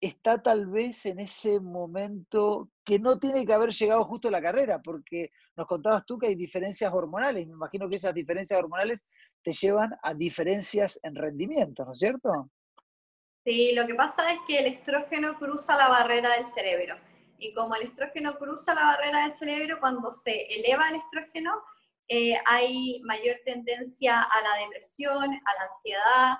[0.00, 4.42] está tal vez en ese momento que no tiene que haber llegado justo a la
[4.42, 9.04] carrera, porque nos contabas tú que hay diferencias hormonales, me imagino que esas diferencias hormonales
[9.42, 12.50] te llevan a diferencias en rendimiento, ¿no es cierto?
[13.44, 16.96] Sí, lo que pasa es que el estrógeno cruza la barrera del cerebro.
[17.38, 21.52] Y como el estrógeno cruza la barrera del cerebro, cuando se eleva el estrógeno,
[22.08, 26.38] eh, hay mayor tendencia a la depresión, a la ansiedad,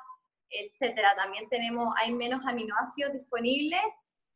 [0.50, 1.14] etcétera.
[1.16, 3.80] También tenemos, hay menos aminoácidos disponibles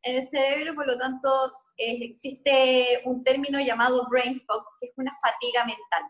[0.02, 5.12] en el cerebro, por lo tanto existe un término llamado brain fog, que es una
[5.20, 6.04] fatiga mental.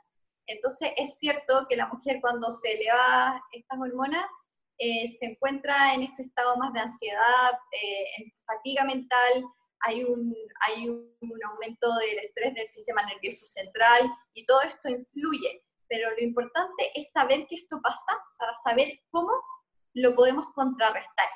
[0.47, 4.25] Entonces es cierto que la mujer cuando se eleva estas hormonas
[4.79, 9.45] eh, se encuentra en este estado más de ansiedad, eh, en fatiga mental,
[9.81, 10.35] hay un,
[10.67, 15.65] hay un aumento del estrés del sistema nervioso central y todo esto influye.
[15.89, 19.33] Pero lo importante es saber que esto pasa para saber cómo
[19.95, 21.29] lo podemos contrarrestar.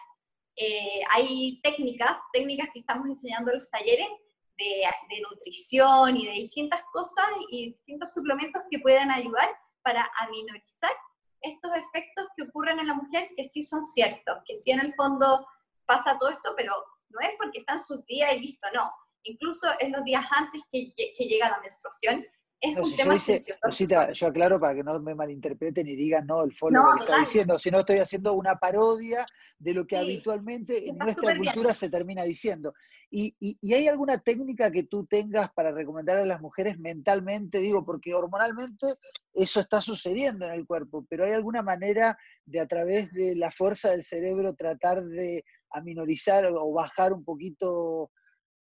[0.57, 4.09] Eh, hay técnicas, técnicas que estamos enseñando en los talleres
[4.57, 9.49] de, de, nutrición y de distintas cosas y distintos suplementos que pueden ayudar
[9.83, 10.93] para aminorizar
[11.41, 14.95] estos efectos que ocurren en la mujer que sí son ciertos, que sí en el
[14.95, 15.47] fondo
[15.87, 16.73] pasa todo esto, pero
[17.09, 18.91] no es porque está en su día y listo, no.
[19.25, 22.25] Incluso en los días antes que, que llega la menstruación,
[22.61, 26.53] es un tema yo, yo aclaro para que no me malinterpreten y digan, no, el
[26.53, 29.27] follow no, está diciendo, sino estoy haciendo una parodia
[29.59, 32.73] de lo que habitualmente en nuestra cultura se termina diciendo.
[33.11, 37.59] Y, y, hay alguna técnica que tú tengas para recomendar a las mujeres mentalmente?
[37.59, 38.87] Digo, porque hormonalmente
[39.33, 43.53] eso está sucediendo en el cuerpo, pero ¿hay alguna manera de a través de la
[43.53, 48.11] fuerza del cerebro tratar de aminorizar o bajar un poquito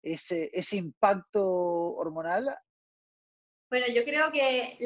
[0.02, 2.50] ese, ese impacto hormonal?
[3.70, 4.80] Bueno, yo creo que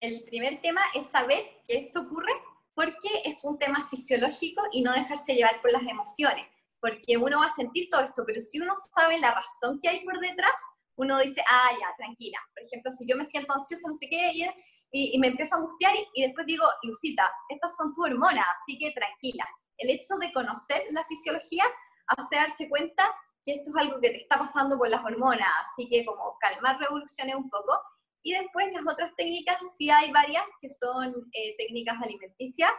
[0.00, 2.32] el primer tema es saber que esto ocurre
[2.74, 6.44] porque es un tema fisiológico y no dejarse llevar por las emociones,
[6.80, 10.04] porque uno va a sentir todo esto, pero si uno sabe la razón que hay
[10.04, 10.54] por detrás,
[10.96, 12.38] uno dice, ah, ya, tranquila.
[12.54, 15.58] Por ejemplo, si yo me siento ansiosa, no sé qué, y, y, me empiezo a
[15.58, 19.46] angustiar y, después digo, Lucita, estas son tus hormonas, así que tranquila.
[19.76, 21.64] El hecho de conocer la fisiología
[22.08, 25.88] hace darse cuenta que esto es algo que te está pasando por las hormonas, así
[25.88, 27.80] que como calmar revoluciones un poco
[28.28, 32.70] y después las otras técnicas, sí hay varias que son eh, técnicas alimenticias,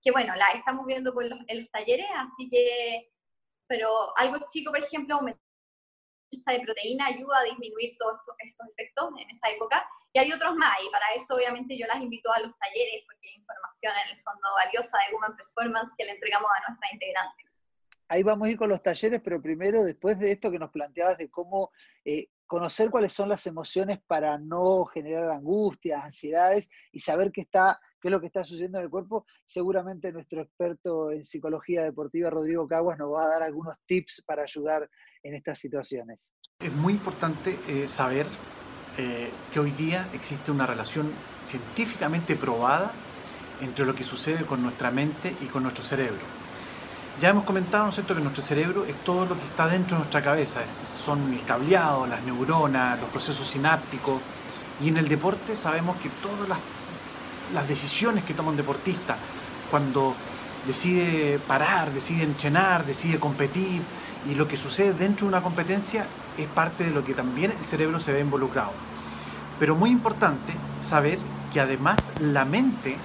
[0.00, 3.10] que bueno, las estamos viendo por los, en los talleres, así que,
[3.66, 5.18] pero algo chico, por ejemplo,
[6.30, 8.36] esta de proteína ayuda a disminuir todos estos
[8.68, 9.84] efectos en esa época.
[10.12, 13.28] Y hay otros más, y para eso obviamente yo las invito a los talleres, porque
[13.28, 17.42] hay información en el fondo valiosa de Woman Performance que le entregamos a nuestra integrante.
[18.06, 21.18] Ahí vamos a ir con los talleres, pero primero, después de esto que nos planteabas
[21.18, 21.72] de cómo
[22.04, 27.80] eh, conocer cuáles son las emociones para no generar angustias, ansiedades y saber qué, está,
[27.98, 32.28] qué es lo que está sucediendo en el cuerpo, seguramente nuestro experto en psicología deportiva,
[32.28, 34.86] Rodrigo Caguas, nos va a dar algunos tips para ayudar
[35.22, 36.28] en estas situaciones.
[36.60, 38.26] Es muy importante eh, saber
[38.98, 41.10] eh, que hoy día existe una relación
[41.42, 42.92] científicamente probada
[43.62, 46.41] entre lo que sucede con nuestra mente y con nuestro cerebro.
[47.20, 49.96] Ya hemos comentado, ¿no es cierto?, que nuestro cerebro es todo lo que está dentro
[49.96, 54.20] de nuestra cabeza, son el cableado, las neuronas, los procesos sinápticos,
[54.80, 56.58] y en el deporte sabemos que todas las,
[57.54, 59.16] las decisiones que toma un deportista
[59.70, 60.14] cuando
[60.66, 63.82] decide parar, decide entrenar, decide competir,
[64.28, 67.64] y lo que sucede dentro de una competencia es parte de lo que también el
[67.64, 68.72] cerebro se ve involucrado.
[69.60, 71.18] Pero muy importante saber
[71.52, 72.96] que además la mente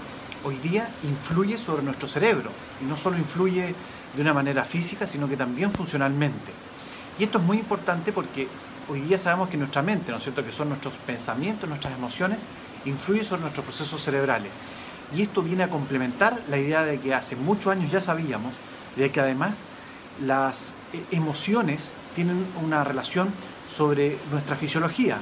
[0.43, 2.50] hoy día influye sobre nuestro cerebro,
[2.82, 3.76] y no solo influye
[4.15, 6.52] de una manera física, sino que también funcionalmente.
[7.20, 8.48] Y esto es muy importante porque
[8.89, 12.46] hoy día sabemos que nuestra mente, ¿no es cierto?, que son nuestros pensamientos, nuestras emociones,
[12.86, 14.52] influye sobre nuestros procesos cerebrales.
[15.15, 18.56] Y esto viene a complementar la idea de que hace muchos años ya sabíamos
[18.96, 19.67] de que además
[20.26, 23.32] las eh, emociones tienen una relación
[23.67, 25.17] sobre nuestra fisiología,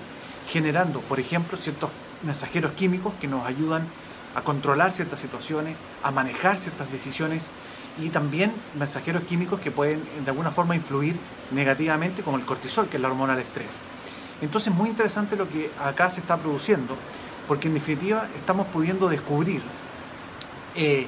[0.50, 1.91] generando, por ejemplo, ciertos
[2.24, 3.88] mensajeros químicos que nos ayudan
[4.36, 7.50] a controlar ciertas situaciones, a manejar ciertas decisiones
[8.01, 11.17] y también mensajeros químicos que pueden de alguna forma influir
[11.51, 13.79] negativamente, como el cortisol, que es la hormona del estrés.
[14.41, 16.97] Entonces, muy interesante lo que acá se está produciendo,
[17.47, 19.62] porque en definitiva estamos pudiendo descubrir
[20.75, 21.08] eh,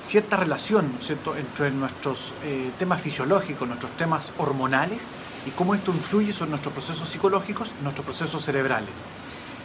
[0.00, 0.92] cierta relación
[1.36, 5.10] entre nuestros eh, temas fisiológicos, nuestros temas hormonales
[5.46, 8.94] y cómo esto influye sobre nuestros procesos psicológicos, nuestros procesos cerebrales.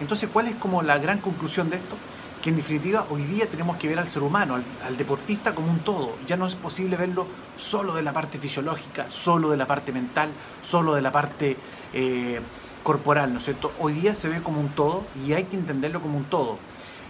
[0.01, 1.95] Entonces, ¿cuál es como la gran conclusión de esto?
[2.45, 4.53] Que en definitiva hoy día tenemos que ver al ser humano,
[4.85, 6.15] al, deportista como un todo.
[6.27, 10.29] Ya no es posible verlo solo de la parte fisiológica, solo de la parte mental,
[10.61, 11.57] solo de la parte
[11.91, 12.39] eh,
[12.83, 13.71] corporal, ¿no es cierto?
[13.79, 16.59] Hoy día se ve como un todo y hay que entenderlo como un todo.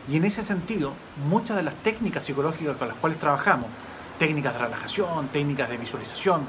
[0.07, 0.93] Y en ese sentido,
[1.27, 3.67] muchas de las técnicas psicológicas con las cuales trabajamos,
[4.17, 6.43] técnicas de relajación, técnicas de visualización,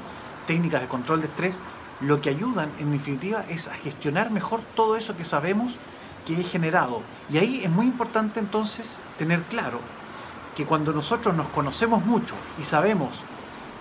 [0.47, 1.59] técnicas de control de estrés,
[1.99, 5.75] lo que ayudan en definitiva es a gestionar mejor todo eso que sabemos
[6.27, 7.01] que es generado.
[7.31, 9.79] Y ahí es muy importante entonces tener claro
[10.57, 13.21] que cuando nosotros nos conocemos mucho y sabemos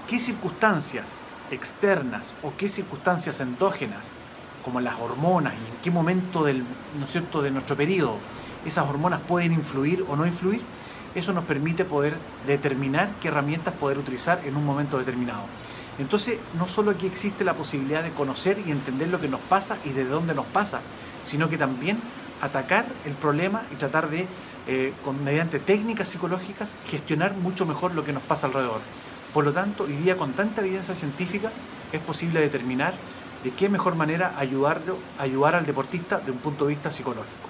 [0.08, 4.12] qué circunstancias externas o qué circunstancias endógenas,
[4.64, 6.62] como las hormonas y en qué momento del,
[6.98, 7.42] ¿no cierto?
[7.42, 8.16] de nuestro periodo
[8.64, 10.60] esas hormonas pueden influir o no influir,
[11.14, 15.42] eso nos permite poder determinar qué herramientas poder utilizar en un momento determinado.
[15.98, 19.78] Entonces, no solo aquí existe la posibilidad de conocer y entender lo que nos pasa
[19.84, 20.80] y de dónde nos pasa,
[21.24, 22.00] sino que también
[22.40, 24.26] atacar el problema y tratar de,
[24.66, 28.80] eh, con, mediante técnicas psicológicas, gestionar mucho mejor lo que nos pasa alrededor.
[29.32, 31.50] Por lo tanto, hoy día con tanta evidencia científica
[31.92, 32.94] es posible determinar
[33.44, 37.48] de qué mejor manera ayudarlo, ayudar al deportista de un punto de vista psicológico.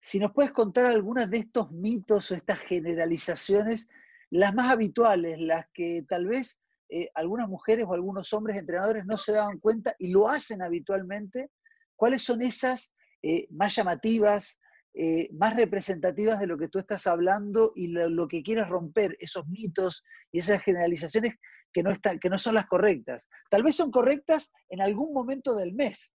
[0.00, 3.88] Si nos puedes contar algunas de estos mitos o estas generalizaciones,
[4.30, 6.58] las más habituales, las que tal vez
[6.88, 11.50] eh, algunas mujeres o algunos hombres entrenadores no se daban cuenta y lo hacen habitualmente,
[11.96, 14.58] ¿cuáles son esas eh, más llamativas,
[14.94, 19.46] eh, más representativas de lo que tú estás hablando y lo, que quieres romper, esos
[19.46, 21.34] mitos y esas generalizaciones
[21.72, 23.28] que no, están, que no son las correctas.
[23.48, 26.12] Tal vez son correctas en algún momento del mes,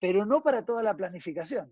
[0.00, 1.70] pero no para toda la planificación.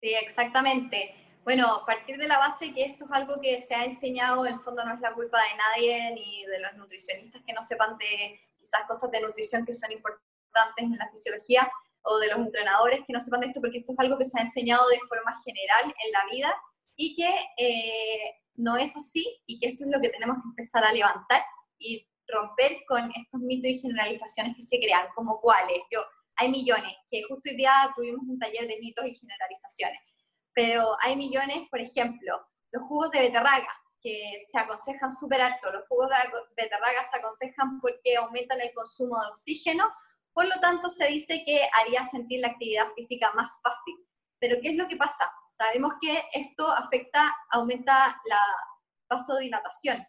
[0.00, 1.14] Sí, exactamente.
[1.44, 4.60] Bueno, partir de la base que esto es algo que se ha enseñado, en el
[4.60, 8.40] fondo no es la culpa de nadie, ni de los nutricionistas que no sepan de
[8.58, 11.70] quizás cosas de nutrición que son importantes en la fisiología,
[12.02, 14.38] o de los entrenadores que no sepan de esto, porque esto es algo que se
[14.38, 16.62] ha enseñado de forma general en la vida
[16.96, 20.84] y que eh, no es así y que esto es lo que tenemos que empezar
[20.84, 21.42] a levantar
[21.78, 25.78] y romper con estos mitos y generalizaciones que se crean, como cuáles.
[25.90, 26.04] Yo,
[26.36, 29.98] hay millones, que justo hoy día tuvimos un taller de mitos y generalizaciones,
[30.54, 32.40] pero hay millones, por ejemplo,
[32.72, 33.68] los jugos de beterraga,
[34.00, 35.72] que se aconsejan súper alto.
[35.72, 39.90] Los jugos de beterraga se aconsejan porque aumentan el consumo de oxígeno
[40.38, 43.96] por lo tanto, se dice que haría sentir la actividad física más fácil.
[44.38, 45.28] Pero ¿qué es lo que pasa?
[45.48, 48.40] Sabemos que esto afecta, aumenta la
[49.10, 50.06] vasodilatación.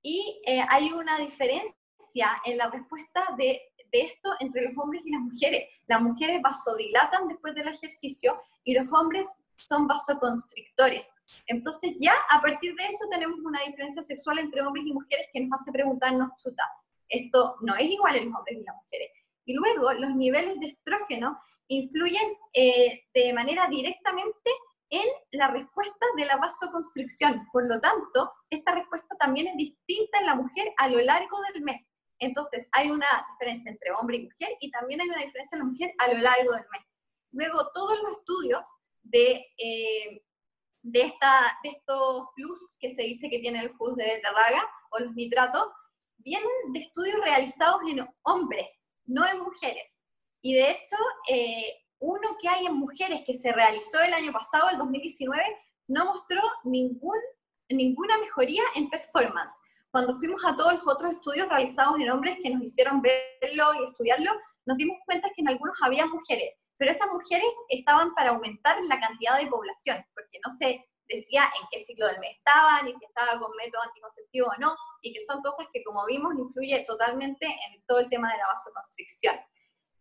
[0.00, 5.10] Y eh, hay una diferencia en la respuesta de, de esto entre los hombres y
[5.10, 5.64] las mujeres.
[5.88, 11.12] Las mujeres vasodilatan después del ejercicio y los hombres son vasoconstrictores.
[11.48, 15.40] Entonces ya a partir de eso tenemos una diferencia sexual entre hombres y mujeres que
[15.40, 16.62] nos hace preguntarnos, chuta,
[17.08, 19.23] esto no es igual en los hombres y las mujeres.
[19.44, 24.50] Y luego los niveles de estrógeno influyen eh, de manera directamente
[24.90, 27.46] en la respuesta de la vasoconstricción.
[27.52, 31.62] Por lo tanto, esta respuesta también es distinta en la mujer a lo largo del
[31.62, 31.88] mes.
[32.18, 35.70] Entonces, hay una diferencia entre hombre y mujer y también hay una diferencia en la
[35.70, 36.82] mujer a lo largo del mes.
[37.32, 38.66] Luego, todos los estudios
[39.02, 40.22] de, eh,
[40.82, 45.00] de, esta, de estos plus que se dice que tiene el jugo de beterraga o
[45.00, 45.66] los nitratos,
[46.18, 50.02] vienen de estudios realizados en hombres no en mujeres.
[50.42, 50.96] Y de hecho,
[51.30, 55.42] eh, uno que hay en mujeres que se realizó el año pasado, el 2019,
[55.88, 57.18] no mostró ningún,
[57.70, 59.52] ninguna mejoría en performance.
[59.90, 63.90] Cuando fuimos a todos los otros estudios realizados en hombres que nos hicieron verlo y
[63.90, 64.32] estudiarlo,
[64.66, 68.98] nos dimos cuenta que en algunos había mujeres, pero esas mujeres estaban para aumentar la
[69.00, 73.04] cantidad de población, porque no se decía en qué ciclo del mes estaba, ni si
[73.04, 77.46] estaba con método anticonceptivo o no, y que son cosas que, como vimos, influye totalmente
[77.46, 79.36] en todo el tema de la vasoconstricción.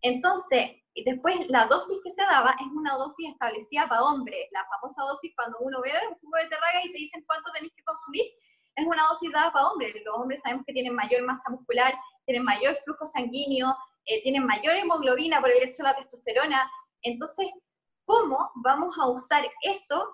[0.02, 4.66] Entonces, y después la dosis que se daba es una dosis establecida para hombres, la
[4.66, 7.84] famosa dosis cuando uno ve un jugo de terraga y te dicen cuánto tenés que
[7.84, 8.26] consumir,
[8.76, 9.94] es una dosis dada para hombres.
[10.06, 11.94] Los hombres sabemos que tienen mayor masa muscular,
[12.26, 16.70] tienen mayor flujo sanguíneo, eh, tienen mayor hemoglobina por el hecho de la testosterona.
[17.02, 17.50] Entonces,
[18.06, 20.14] ¿cómo vamos a usar eso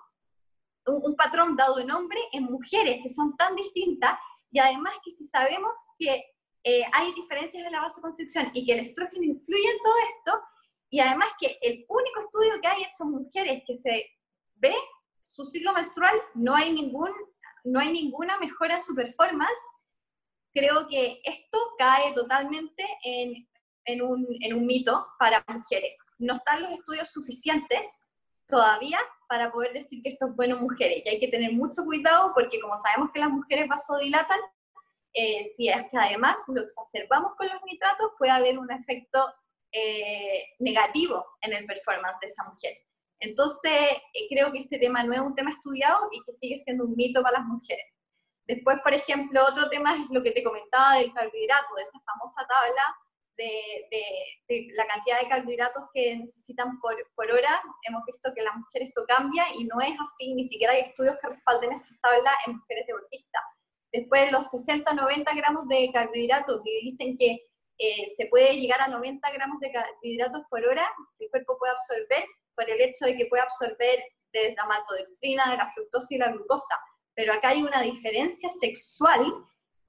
[0.90, 4.18] un, patrón dado en hombre en mujeres que son tan distintas
[4.50, 6.24] y además que si sabemos que
[6.64, 10.42] eh, hay diferencias en la vasoconstricción y que el estrógeno influye en todo esto,
[10.90, 14.06] y además que el único estudio que hay hecho en mujeres que se
[14.56, 14.74] ve
[15.22, 17.12] su ciclo menstrual, no hay, ningún,
[17.64, 19.60] no hay ninguna mejora en su performance,
[20.52, 23.48] creo que esto cae totalmente en,
[23.84, 25.96] en, un, en un mito para mujeres.
[26.18, 28.02] No están los estudios suficientes
[28.50, 28.98] todavía
[29.28, 31.02] para poder decir que esto es bueno en mujeres.
[31.04, 34.40] Y hay que tener mucho cuidado porque como sabemos que las mujeres vasodilatan,
[35.14, 39.32] eh, si es que además lo exacerbamos con los nitratos, puede haber un efecto
[39.72, 42.76] eh, negativo en el performance de esa mujer.
[43.20, 43.72] Entonces,
[44.14, 46.96] eh, creo que este tema no es un tema estudiado y que sigue siendo un
[46.96, 47.84] mito para las mujeres.
[48.46, 52.44] Después, por ejemplo, otro tema es lo que te comentaba del carbohidrato, de esa famosa
[52.48, 52.82] tabla
[53.40, 58.88] de, la cantidad de carbohidratos que necesitan por, por, hora, hemos visto que las mujeres
[58.88, 62.56] esto cambia y no es así, ni siquiera hay estudios que respalden esa tabla en
[62.56, 63.42] mujeres deportistas.
[63.92, 67.38] Después los 60-90 gramos de carbohidratos que dicen que
[67.78, 70.86] eh, se puede llegar a 90 gramos de carbohidratos por hora,
[71.18, 72.24] el cuerpo puede absorber
[72.54, 76.30] por el hecho de que puede absorber desde la maltodextrina, de la fructosa y la
[76.30, 76.78] glucosa.
[77.14, 79.20] Pero acá hay una diferencia sexual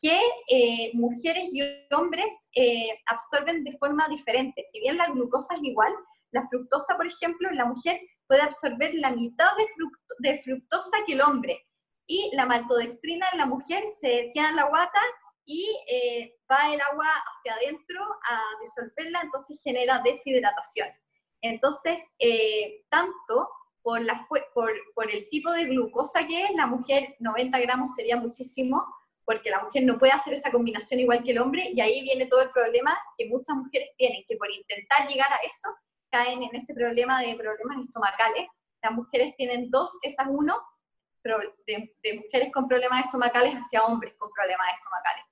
[0.01, 1.61] que eh, mujeres y
[1.93, 4.63] hombres eh, absorben de forma diferente.
[4.65, 5.93] Si bien la glucosa es igual,
[6.31, 9.51] la fructosa, por ejemplo, la mujer puede absorber la mitad
[10.19, 11.67] de, fructosa que el hombre.
[12.07, 14.99] Y la maltodextrina en la mujer se en la guata
[15.45, 20.89] y eh, va el agua hacia adentro a disolverla, entonces genera deshidratación.
[21.41, 22.01] Entonces,
[22.89, 23.49] tanto
[23.81, 24.43] por, la, por,
[24.95, 28.83] por el tipo de glucosa que es, la mujer 90 gramos sería muchísimo,
[29.25, 32.25] porque la mujer no puede hacer esa combinación igual que el hombre, y ahí viene
[32.27, 35.69] todo el problema que muchas mujeres tienen, que por intentar llegar a eso,
[36.09, 38.47] caen en ese problema de problemas estomacales.
[38.83, 40.55] Las mujeres tienen dos, esas uno,
[41.23, 45.25] de, de mujeres con problemas estomacales hacia hombres con problemas estomacales.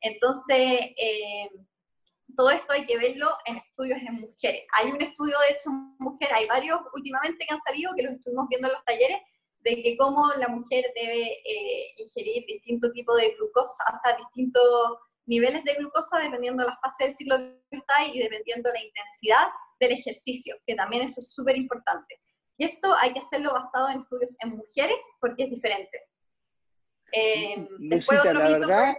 [0.00, 1.50] Entonces, eh,
[2.36, 4.64] todo esto hay que verlo en estudios en mujeres.
[4.78, 8.14] Hay un estudio, de hecho, en mujeres, hay varios últimamente que han salido, que los
[8.14, 9.18] estuvimos viendo en los talleres,
[9.64, 14.98] de que cómo la mujer debe eh, ingerir distintos tipos de glucosa, o sea, distintos
[15.26, 17.36] niveles de glucosa dependiendo de la fase del ciclo
[17.70, 19.46] que está y dependiendo de la intensidad
[19.78, 22.20] del ejercicio, que también eso es súper importante.
[22.56, 26.00] Y esto hay que hacerlo basado en estudios en mujeres porque es diferente.
[27.12, 28.94] Eh, Lucita, la verdad,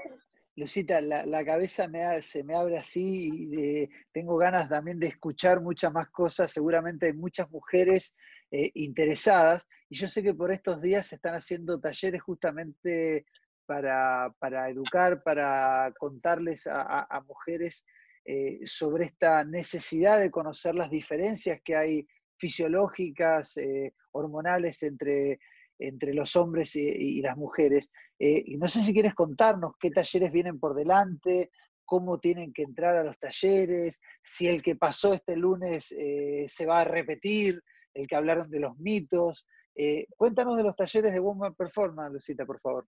[0.55, 5.91] Lucita, la, cabeza me se me abre así y tengo ganas también de escuchar muchas
[5.91, 6.51] más cosas.
[6.51, 8.16] Seguramente hay muchas mujeres
[8.56, 9.68] eh, interesadas.
[9.89, 13.26] Y yo sé que por estos días se están haciendo talleres justamente
[13.66, 14.32] para,
[14.70, 17.84] educar, para contarles a, mujeres
[18.26, 25.39] eh, sobre esta necesidad de conocer las diferencias que hay fisiológicas, eh, hormonales entre,
[25.80, 27.89] entre los hombres y, las mujeres.
[28.20, 31.49] y no sé si quieres contarnos qué talleres vienen por delante,
[31.86, 36.82] cómo tienen que entrar a los talleres, si el que pasó este lunes se va
[36.82, 37.60] a repetir,
[37.93, 39.47] el que hablaron de los mitos.
[39.75, 42.87] Eh, cuéntanos de los talleres de Woman Performance, Lucita, por favor.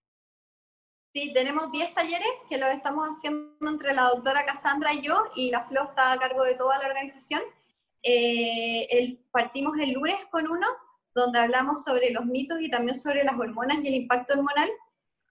[1.13, 5.49] Sí, tenemos 10 talleres que los estamos haciendo entre la doctora Cassandra y yo, y
[5.49, 7.41] la Flo está a cargo de toda la organización.
[8.03, 10.67] Eh, el, partimos el lunes con uno,
[11.15, 14.69] donde hablamos sobre los mitos y también sobre las hormonas y el impacto hormonal.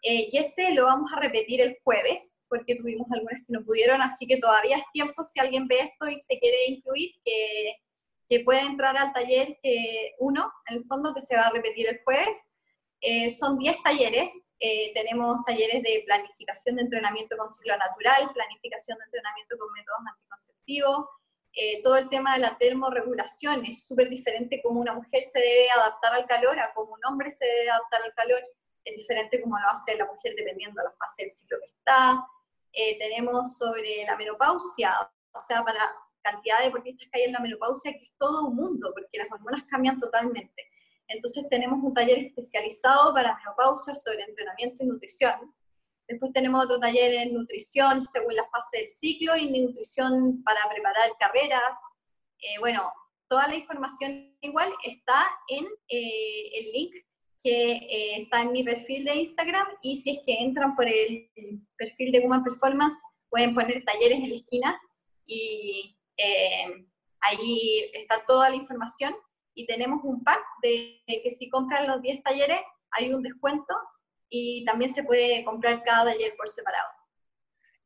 [0.02, 4.02] Eh, y ese lo vamos a repetir el jueves, porque tuvimos algunas que no pudieron,
[4.02, 7.76] así que todavía es tiempo si alguien ve esto y se quiere incluir, que
[8.28, 9.58] que puede entrar al taller
[10.18, 12.46] 1, en el fondo, que se va a repetir el jueves.
[13.06, 18.96] Eh, son 10 talleres, eh, tenemos talleres de planificación de entrenamiento con ciclo natural, planificación
[18.96, 21.06] de entrenamiento con métodos anticonceptivos,
[21.52, 25.70] eh, todo el tema de la termorregulación, es súper diferente como una mujer se debe
[25.72, 28.40] adaptar al calor a como un hombre se debe adaptar al calor,
[28.84, 32.26] es diferente como lo hace la mujer dependiendo de la fase del ciclo que está.
[32.98, 34.92] tenemos sobre la menopausia,
[35.30, 35.94] o sea, para
[36.24, 39.30] cantidad de deportistas que hay en la menopausia, que es todo un mundo, porque las
[39.30, 40.64] hormonas cambian totalmente.
[41.08, 45.54] Entonces tenemos un taller especializado para menopausia sobre entrenamiento y nutrición.
[46.08, 51.10] Después tenemos otro taller en nutrición según la fase del ciclo y nutrición para preparar
[51.18, 51.78] carreras.
[52.38, 52.90] Eh, bueno,
[53.28, 56.94] toda la información igual está en eh, el link
[57.42, 61.30] que eh, está en mi perfil de Instagram y si es que entran por el
[61.76, 62.96] perfil de Woman Performance
[63.28, 64.80] pueden poner talleres en la esquina
[65.26, 66.86] y eh,
[67.20, 69.14] ahí está toda la información
[69.54, 72.60] y tenemos un pack de, que si compran los 10 talleres
[72.90, 73.74] hay un descuento
[74.28, 76.88] y también se puede comprar cada taller por separado.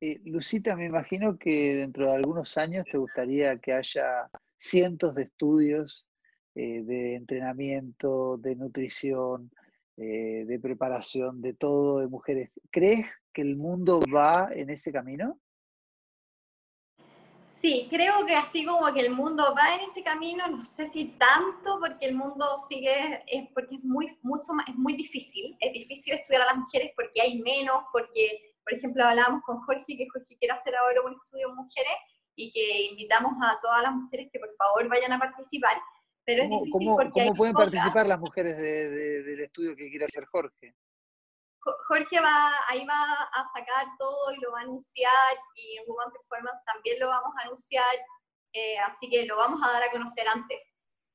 [0.00, 5.24] Eh, Lucita, me imagino que dentro de algunos años te gustaría que haya cientos de
[5.24, 6.06] estudios
[6.54, 9.50] eh, de entrenamiento, de nutrición,
[9.96, 12.50] de preparación, de todo de mujeres.
[12.70, 15.40] ¿Crees que el mundo va en ese camino?
[17.48, 21.16] Sí, creo que así como que el mundo va en ese camino, no sé si
[21.18, 25.72] tanto, porque el mundo sigue, es porque es muy, mucho más, es muy difícil, es
[25.72, 30.06] difícil estudiar a las mujeres porque hay menos, porque, por ejemplo, hablábamos con Jorge, que
[30.12, 31.92] Jorge quiere hacer ahora un estudio en mujeres
[32.34, 35.80] y que invitamos a todas las mujeres que por favor vayan a participar,
[36.26, 40.26] pero es difícil ¿cómo, porque ¿cómo pueden participar las mujeres del estudio que quiere hacer
[40.26, 40.74] Jorge?
[41.60, 43.02] Jorge va, ahí va
[43.34, 45.12] a sacar todo y lo va a anunciar
[45.54, 47.96] y en Woman Performance también lo vamos a anunciar,
[48.52, 50.58] eh, así que lo vamos a dar a conocer antes.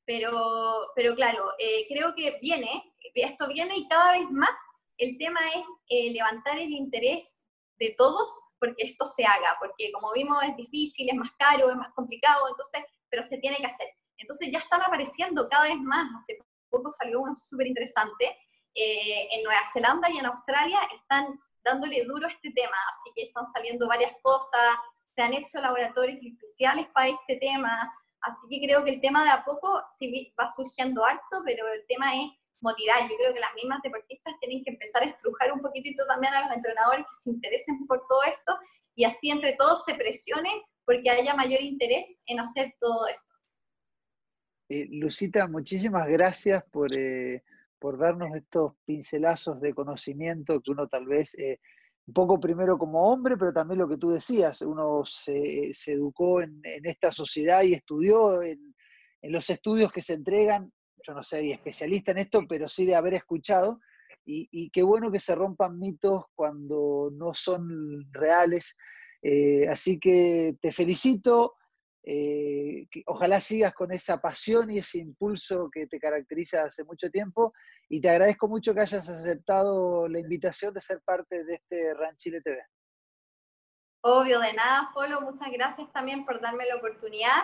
[0.06, 4.58] pero, pero claro, eh, creo que viene, esto viene y cada vez más
[4.98, 7.42] el tema es eh, levantar el interés
[7.78, 11.76] de todos porque esto se haga, porque como vimos es difícil, es más caro, es
[11.76, 13.88] más complicado, entonces, pero se tiene que hacer.
[14.18, 16.38] Entonces ya están apareciendo cada vez más, hace
[16.70, 18.38] poco salió uno súper interesante,
[18.76, 23.24] eh, en Nueva Zelanda y en Australia están dándole duro a este tema, así que
[23.24, 24.76] están saliendo varias cosas,
[25.16, 29.30] se han hecho laboratorios especiales para este tema, así que creo que el tema de
[29.30, 33.04] a poco sí va surgiendo harto, pero el tema es motivar.
[33.10, 36.46] Yo creo que las mismas deportistas tienen que empezar a estrujar un poquitito también a
[36.48, 38.58] los entrenadores que se interesen por todo esto
[38.96, 43.34] y así entre todos se presionen porque haya mayor interés en hacer todo esto.
[44.70, 47.44] Eh, Lucita, muchísimas gracias por, eh,
[47.84, 51.60] por, darnos estos pincelazos de conocimiento que uno tal vez, eh,
[52.08, 56.62] un poco primero como hombre, pero también lo que tú decías, uno se, educó en,
[56.64, 58.74] esta sociedad y estudió en,
[59.24, 60.72] los estudios que se entregan
[61.06, 63.80] yo no soy especialista en esto, pero sí de haber escuchado,
[64.26, 68.78] y, qué bueno que se rompan mitos cuando no son reales.
[69.22, 71.56] Eh, así que te felicito,
[72.06, 77.54] eh, ojalá sigas con esa pasión y ese impulso que te caracteriza hace mucho tiempo,
[77.90, 82.42] y te agradezco mucho que hayas aceptado la invitación de ser parte de este Ranchile
[82.42, 82.62] TV.
[84.02, 87.42] Obvio, de nada, Polo, muchas gracias también por darme la oportunidad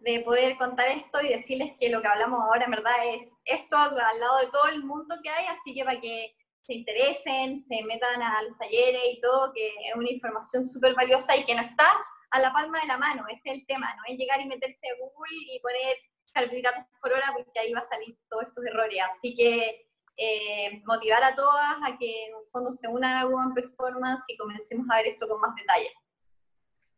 [0.00, 3.76] de poder contar esto y decirles que lo que hablamos ahora en verdad es esto
[3.76, 7.82] al, lado de todo el mundo que hay, así que para que se interesen, se
[7.84, 11.62] metan a los talleres y todo, que es una información súper valiosa y que no
[11.62, 11.86] está
[12.30, 14.88] a la palma de la mano, ese es el tema, no es llegar y meterse
[14.88, 15.96] a Google y poner
[16.32, 21.24] carbohidratos por hora porque ahí va a salir todos estos errores, así que eh, motivar
[21.24, 24.96] a todas a que en un fondo se unan a Google Performance y comencemos a
[24.96, 25.90] ver esto con más detalle.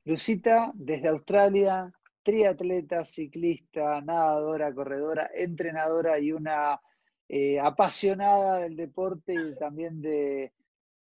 [0.05, 6.81] Lucita, desde Australia, triatleta, ciclista, nadadora, corredora, entrenadora y una
[7.29, 10.53] eh, apasionada del deporte y también de,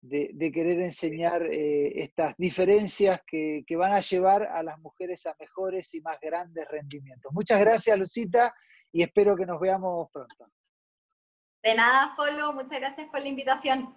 [0.09, 5.93] querer enseñar eh, estas diferencias que, que, van a llevar a las mujeres a mejores
[5.93, 7.31] y más grandes rendimientos.
[7.33, 8.53] Muchas gracias, Lucita,
[8.91, 10.47] y espero que nos veamos pronto.
[11.63, 13.95] De nada, Polo, muchas gracias por la invitación.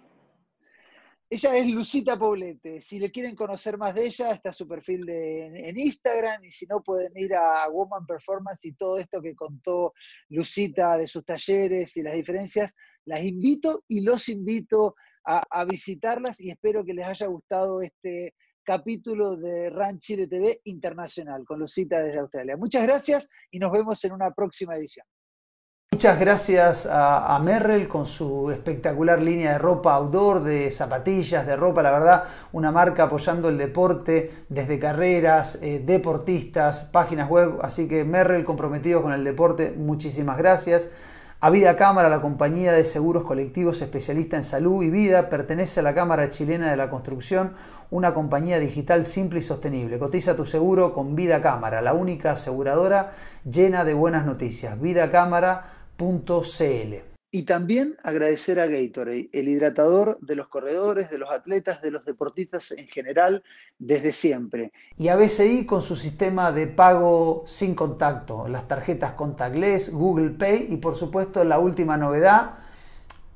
[1.27, 2.79] Ella es Lucita Poblete.
[2.81, 6.83] Si le quieren conocer más de ella, está su perfil en Instagram y si no
[6.83, 9.93] pueden ir a Woman Performance y todo esto que contó
[10.29, 12.75] Lucita de sus talleres y las diferencias,
[13.05, 14.95] las invito y los invito
[15.25, 21.43] a, visitarlas y espero que les haya gustado este capítulo de Ran Chile TV Internacional
[21.45, 22.57] con Lucita desde Australia.
[22.57, 25.05] Muchas gracias y nos vemos en una próxima edición.
[25.91, 31.81] Muchas gracias a, Merrell con su espectacular línea de ropa outdoor, de zapatillas, de ropa,
[31.81, 38.03] la verdad, una marca apoyando el deporte desde carreras, eh, deportistas, páginas web, así que
[38.03, 40.91] Merrell comprometido con el deporte, muchísimas gracias.
[41.45, 45.83] A Vida Cámara, la compañía de seguros colectivos especialista en salud y vida, pertenece a
[45.83, 47.53] la Cámara Chilena de la Construcción,
[47.91, 49.99] una compañía digital simple y sostenible.
[49.99, 53.11] Cotiza tu seguro con Vida Cámara, la única aseguradora
[53.43, 54.81] llena de buenas noticias.
[54.81, 55.67] Vida Cámara
[57.35, 62.05] y también agradecer a Gatorade, el hidratador de los corredores, de los atletas, de los
[62.05, 63.43] deportistas en general,
[63.77, 64.71] desde siempre.
[64.97, 70.67] Y a BCI con su sistema de pago sin contacto, las tarjetas contactless, Google Pay
[70.69, 72.51] y por supuesto la última novedad,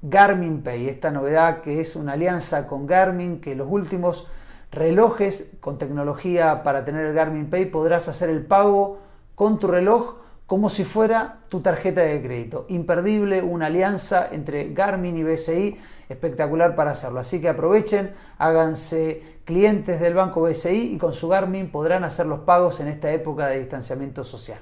[0.02, 0.88] Garmin Pay.
[0.88, 4.28] Esta novedad que es una alianza con Garmin, que los últimos
[4.72, 9.00] relojes con tecnología para tener el Garmin Pay podrás hacer el pago
[9.36, 10.20] con tu reloj
[10.50, 12.66] como si fuera tu tarjeta de crédito.
[12.70, 15.80] Imperdible, una alianza entre Garmin y BCI,
[16.10, 17.20] espectacular para hacerlo.
[17.20, 22.40] Así que aprovechen, háganse clientes del banco BCI y con su Garmin podrán hacer los
[22.40, 24.58] pagos en esta época de distanciamiento social.